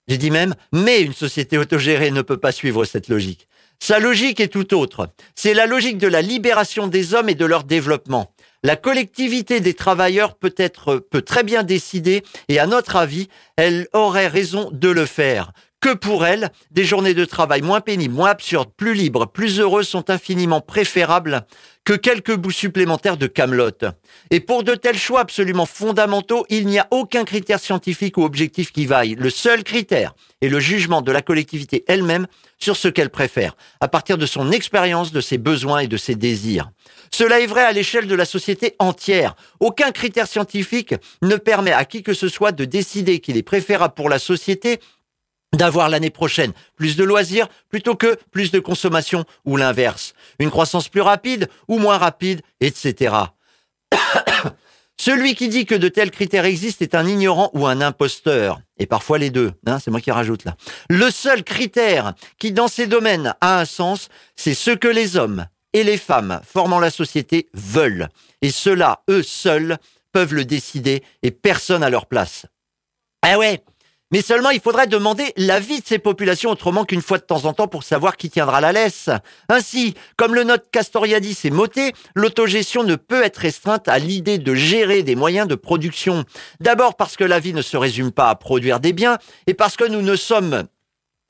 J'ai 0.08 0.18
dit 0.18 0.32
même, 0.32 0.56
mais 0.72 1.02
une 1.02 1.14
société 1.14 1.58
autogérée 1.58 2.12
ne 2.12 2.22
peut 2.22 2.38
pas 2.38 2.52
suivre 2.54 2.86
cette 2.86 3.10
logique. 3.10 3.48
Sa 3.80 4.00
logique 4.00 4.40
est 4.40 4.48
tout 4.48 4.74
autre. 4.74 5.10
C'est 5.36 5.54
la 5.54 5.66
logique 5.66 5.98
de 5.98 6.08
la 6.08 6.22
libération 6.22 6.88
des 6.88 7.14
hommes 7.14 7.30
et 7.30 7.36
de 7.36 7.46
leur 7.46 7.66
développement. 7.66 8.32
La 8.66 8.76
collectivité 8.76 9.60
des 9.60 9.76
travailleurs 9.76 10.34
peut 10.34 10.56
être, 10.58 10.96
peut 10.96 11.22
très 11.22 11.44
bien 11.44 11.62
décider, 11.62 12.24
et 12.48 12.58
à 12.58 12.66
notre 12.66 12.96
avis, 12.96 13.28
elle 13.58 13.88
aurait 13.94 14.28
raison 14.28 14.72
de 14.72 14.90
le 14.90 15.06
faire. 15.06 15.52
Que 15.86 15.94
pour 15.94 16.26
elle, 16.26 16.50
des 16.72 16.84
journées 16.84 17.14
de 17.14 17.26
travail 17.26 17.62
moins 17.62 17.80
pénibles, 17.80 18.16
moins 18.16 18.32
absurdes, 18.32 18.72
plus 18.76 18.96
libres, 18.96 19.28
plus 19.28 19.60
heureuses 19.60 19.88
sont 19.88 20.10
infiniment 20.10 20.60
préférables 20.60 21.46
que 21.84 21.94
quelques 21.94 22.36
bouts 22.36 22.50
supplémentaires 22.50 23.18
de 23.18 23.28
camelote. 23.28 23.86
Et 24.32 24.40
pour 24.40 24.64
de 24.64 24.74
tels 24.74 24.98
choix 24.98 25.20
absolument 25.20 25.68
fondamentaux, 25.68 26.44
il 26.50 26.66
n'y 26.66 26.80
a 26.80 26.88
aucun 26.90 27.24
critère 27.24 27.60
scientifique 27.60 28.18
ou 28.18 28.24
objectif 28.24 28.72
qui 28.72 28.88
vaille. 28.88 29.14
Le 29.14 29.30
seul 29.30 29.64
critère 29.64 30.16
est 30.42 30.50
le 30.50 30.60
jugement 30.60 31.04
de 31.04 31.12
la 31.12 31.22
collectivité 31.22 31.86
elle-même 31.88 32.26
sur 32.58 32.76
ce 32.76 32.88
qu'elle 32.88 33.12
préfère, 33.12 33.56
à 33.80 33.88
partir 33.88 34.18
de 34.18 34.26
son 34.26 34.52
expérience, 34.52 35.12
de 35.12 35.22
ses 35.22 35.38
besoins 35.38 35.80
et 35.80 35.88
de 35.88 35.98
ses 35.98 36.16
désirs. 36.16 36.72
Cela 37.12 37.40
est 37.40 37.46
vrai 37.46 37.62
à 37.62 37.72
l'échelle 37.72 38.08
de 38.08 38.16
la 38.16 38.26
société 38.26 38.76
entière. 38.80 39.36
Aucun 39.60 39.92
critère 39.92 40.28
scientifique 40.28 40.96
ne 41.22 41.36
permet 41.36 41.72
à 41.72 41.86
qui 41.86 42.02
que 42.02 42.14
ce 42.16 42.28
soit 42.28 42.52
de 42.52 42.66
décider 42.66 43.20
qu'il 43.20 43.38
est 43.38 43.44
préférable 43.44 43.94
pour 43.94 44.10
la 44.10 44.18
société 44.18 44.80
d'avoir 45.56 45.90
l'année 45.90 46.10
prochaine 46.10 46.54
plus 46.76 46.96
de 46.96 47.04
loisirs 47.04 47.48
plutôt 47.70 47.96
que 47.96 48.18
plus 48.32 48.52
de 48.52 48.60
consommation 48.60 49.26
ou 49.46 49.58
l'inverse, 49.58 50.14
une 50.40 50.52
croissance 50.52 50.90
plus 50.90 51.02
rapide 51.02 51.50
ou 51.68 51.80
moins 51.80 51.98
rapide, 51.98 52.42
etc. 52.60 53.16
Celui 54.98 55.36
qui 55.36 55.50
dit 55.50 55.66
que 55.66 55.76
de 55.76 55.90
tels 55.90 56.12
critères 56.12 56.46
existent 56.46 56.84
est 56.84 56.96
un 56.96 57.06
ignorant 57.06 57.52
ou 57.54 57.68
un 57.68 57.82
imposteur, 57.82 58.62
et 58.78 58.86
parfois 58.86 59.18
les 59.18 59.30
deux, 59.30 59.52
hein, 59.66 59.78
c'est 59.80 59.92
moi 59.92 60.00
qui 60.00 60.12
rajoute 60.12 60.46
là. 60.46 60.56
Le 60.90 61.12
seul 61.12 61.44
critère 61.44 62.14
qui 62.40 62.54
dans 62.54 62.70
ces 62.70 62.88
domaines 62.88 63.36
a 63.42 63.60
un 63.60 63.66
sens, 63.66 64.08
c'est 64.36 64.54
ce 64.54 64.72
que 64.72 64.88
les 64.88 65.18
hommes 65.18 65.48
et 65.74 65.84
les 65.84 65.98
femmes 65.98 66.40
formant 66.46 66.80
la 66.80 66.92
société 66.92 67.50
veulent, 67.54 68.08
et 68.42 68.52
ceux-là, 68.52 69.04
eux 69.10 69.24
seuls, 69.24 69.78
peuvent 70.14 70.34
le 70.34 70.46
décider 70.46 71.04
et 71.24 71.32
personne 71.32 71.84
à 71.84 71.90
leur 71.90 72.06
place. 72.06 72.46
Ah 73.22 73.38
ouais, 73.38 73.62
mais 74.12 74.22
seulement, 74.22 74.52
il 74.52 74.60
faudrait 74.60 74.88
demander 74.88 75.34
l'avis 75.36 75.82
de 75.82 75.86
ces 75.86 75.98
populations 75.98 76.52
autrement 76.52 76.86
qu'une 76.86 77.02
fois 77.02 77.18
de 77.18 77.24
temps 77.24 77.46
en 77.46 77.54
temps 77.54 77.68
pour 77.68 77.84
savoir 77.84 78.18
qui 78.18 78.30
tiendra 78.30 78.62
la 78.62 78.72
laisse. 78.72 79.10
Ainsi, 79.50 79.96
comme 80.16 80.36
le 80.36 80.44
note 80.44 80.66
Castoriadis 80.72 81.40
et 81.44 81.50
Moté, 81.50 81.94
l'autogestion 82.14 82.84
ne 82.84 82.96
peut 82.96 83.24
être 83.24 83.38
restreinte 83.38 83.88
à 83.88 83.98
l'idée 83.98 84.38
de 84.38 84.54
gérer 84.54 85.02
des 85.02 85.16
moyens 85.16 85.48
de 85.48 85.56
production. 85.56 86.24
D'abord 86.60 86.96
parce 86.96 87.18
que 87.18 87.24
la 87.24 87.40
vie 87.40 87.54
ne 87.54 87.64
se 87.64 87.78
résume 87.78 88.12
pas 88.12 88.30
à 88.30 88.36
produire 88.36 88.80
des 88.80 88.94
biens, 88.94 89.18
et 89.48 89.56
parce 89.56 89.76
que 89.76 89.86
nous 89.86 90.02
ne 90.02 90.16
sommes 90.16 90.66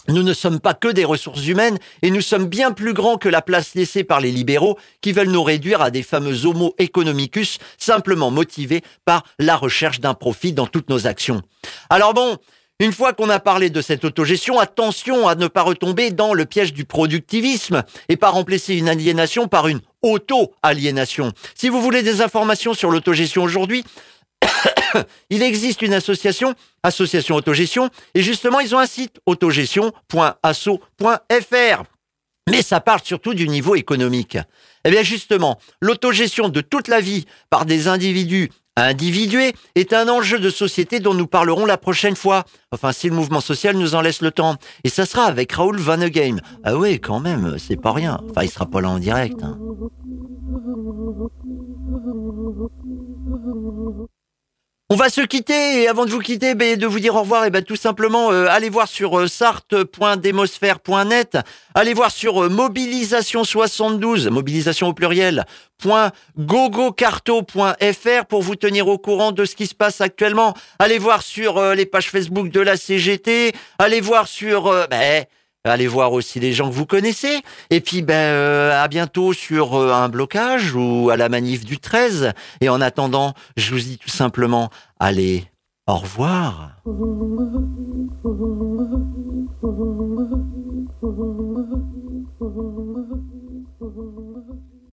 nous 0.07 0.21
ne 0.21 0.33
sommes 0.33 0.59
pas 0.59 0.75
que 0.75 0.87
des 0.87 1.05
ressources 1.05 1.47
humaines 1.47 1.79
et 2.03 2.11
nous 2.11 2.21
sommes 2.21 2.45
bien 2.45 2.71
plus 2.71 2.93
grands 2.93 3.17
que 3.17 3.29
la 3.29 3.41
place 3.41 3.73
laissée 3.73 4.03
par 4.03 4.19
les 4.19 4.31
libéraux 4.31 4.77
qui 5.01 5.13
veulent 5.13 5.31
nous 5.31 5.41
réduire 5.41 5.81
à 5.81 5.89
des 5.89 6.03
fameux 6.03 6.45
homo 6.45 6.75
economicus 6.77 7.57
simplement 7.79 8.29
motivés 8.29 8.83
par 9.05 9.23
la 9.39 9.55
recherche 9.55 10.01
d'un 10.01 10.13
profit 10.13 10.53
dans 10.53 10.67
toutes 10.67 10.89
nos 10.89 11.07
actions. 11.07 11.41
Alors 11.89 12.13
bon, 12.13 12.37
une 12.79 12.91
fois 12.91 13.13
qu'on 13.13 13.29
a 13.29 13.39
parlé 13.39 13.69
de 13.69 13.81
cette 13.81 14.03
autogestion, 14.03 14.59
attention 14.59 15.27
à 15.27 15.35
ne 15.35 15.47
pas 15.47 15.61
retomber 15.61 16.11
dans 16.11 16.33
le 16.33 16.45
piège 16.45 16.73
du 16.73 16.85
productivisme 16.85 17.83
et 18.09 18.17
pas 18.17 18.29
remplacer 18.29 18.75
une 18.75 18.89
aliénation 18.89 19.47
par 19.47 19.67
une 19.67 19.81
auto-aliénation. 20.01 21.31
Si 21.55 21.69
vous 21.69 21.81
voulez 21.81 22.03
des 22.03 22.21
informations 22.21 22.73
sur 22.73 22.91
l'autogestion 22.91 23.43
aujourd'hui, 23.43 23.85
il 25.29 25.41
existe 25.41 25.81
une 25.81 25.93
association, 25.93 26.53
Association 26.83 27.35
Autogestion, 27.35 27.89
et 28.13 28.21
justement, 28.21 28.59
ils 28.59 28.75
ont 28.75 28.79
un 28.79 28.87
site, 28.87 29.19
autogestion.asso.fr. 29.25 31.83
Mais 32.49 32.61
ça 32.61 32.79
parle 32.79 33.01
surtout 33.03 33.33
du 33.33 33.47
niveau 33.47 33.75
économique. 33.75 34.37
Eh 34.83 34.91
bien 34.91 35.01
justement, 35.01 35.57
l'autogestion 35.81 36.49
de 36.49 36.61
toute 36.61 36.87
la 36.87 37.01
vie 37.01 37.25
par 37.49 37.65
des 37.65 37.87
individus 37.87 38.51
individué 38.75 39.53
est 39.75 39.93
un 39.93 40.09
enjeu 40.09 40.39
de 40.39 40.49
société 40.49 40.99
dont 40.99 41.13
nous 41.13 41.27
parlerons 41.27 41.65
la 41.65 41.77
prochaine 41.77 42.15
fois. 42.15 42.43
Enfin, 42.71 42.91
si 42.91 43.09
le 43.09 43.15
mouvement 43.15 43.41
social 43.41 43.75
nous 43.77 43.95
en 43.95 44.01
laisse 44.01 44.21
le 44.21 44.31
temps. 44.31 44.55
Et 44.83 44.89
ça 44.89 45.05
sera 45.05 45.23
avec 45.23 45.51
Raoul 45.53 45.77
Vanegame. 45.77 46.41
Ah 46.63 46.77
oui, 46.77 46.99
quand 46.99 47.19
même, 47.19 47.55
c'est 47.57 47.79
pas 47.79 47.93
rien. 47.93 48.19
Enfin, 48.29 48.43
il 48.43 48.49
sera 48.49 48.65
pas 48.65 48.81
là 48.81 48.89
en 48.89 48.99
direct. 48.99 49.41
Hein. 49.43 49.57
On 54.91 54.95
va 54.97 55.09
se 55.09 55.21
quitter 55.21 55.81
et 55.81 55.87
avant 55.87 56.05
de 56.05 56.11
vous 56.11 56.19
quitter, 56.19 56.53
ben, 56.53 56.77
de 56.77 56.85
vous 56.85 56.99
dire 56.99 57.15
au 57.15 57.21
revoir, 57.21 57.43
et 57.45 57.49
ben, 57.49 57.63
tout 57.63 57.75
simplement, 57.75 58.31
euh, 58.31 58.45
allez 58.47 58.69
voir 58.69 58.87
sur 58.87 59.17
euh, 59.17 59.25
allez 61.73 61.93
voir 61.95 62.11
sur 62.11 62.43
euh, 62.43 62.49
mobilisation72, 62.49 64.29
mobilisation 64.29 64.89
au 64.89 64.93
pluriel, 64.93 65.45
.gogocarto.fr 66.37 68.25
pour 68.29 68.43
vous 68.43 68.55
tenir 68.55 68.87
au 68.87 68.99
courant 68.99 69.31
de 69.31 69.45
ce 69.45 69.55
qui 69.55 69.65
se 69.65 69.73
passe 69.73 70.01
actuellement. 70.01 70.53
Allez 70.77 70.99
voir 70.99 71.23
sur 71.23 71.59
les 71.73 71.87
pages 71.87 72.11
Facebook 72.11 72.49
de 72.49 72.59
la 72.59 72.77
CGT, 72.77 73.53
allez 73.79 74.01
voir 74.01 74.27
sur... 74.27 74.65
Ben, 74.91 75.25
Allez 75.65 75.87
voir 75.87 76.13
aussi 76.13 76.39
les 76.39 76.53
gens 76.53 76.69
que 76.69 76.75
vous 76.75 76.85
connaissez. 76.85 77.41
Et 77.71 77.81
puis, 77.81 78.03
ben, 78.03 78.13
euh, 78.13 78.83
à 78.83 78.87
bientôt 78.87 79.33
sur 79.33 79.73
euh, 79.73 79.91
un 79.91 80.09
blocage 80.09 80.75
ou 80.75 81.09
à 81.09 81.17
la 81.17 81.27
manif 81.27 81.65
du 81.65 81.79
13. 81.79 82.33
Et 82.61 82.69
en 82.69 82.81
attendant, 82.81 83.33
je 83.57 83.73
vous 83.73 83.79
dis 83.79 83.97
tout 83.97 84.09
simplement, 84.09 84.69
allez, 84.99 85.45
au 85.87 85.95
revoir. 85.95 86.69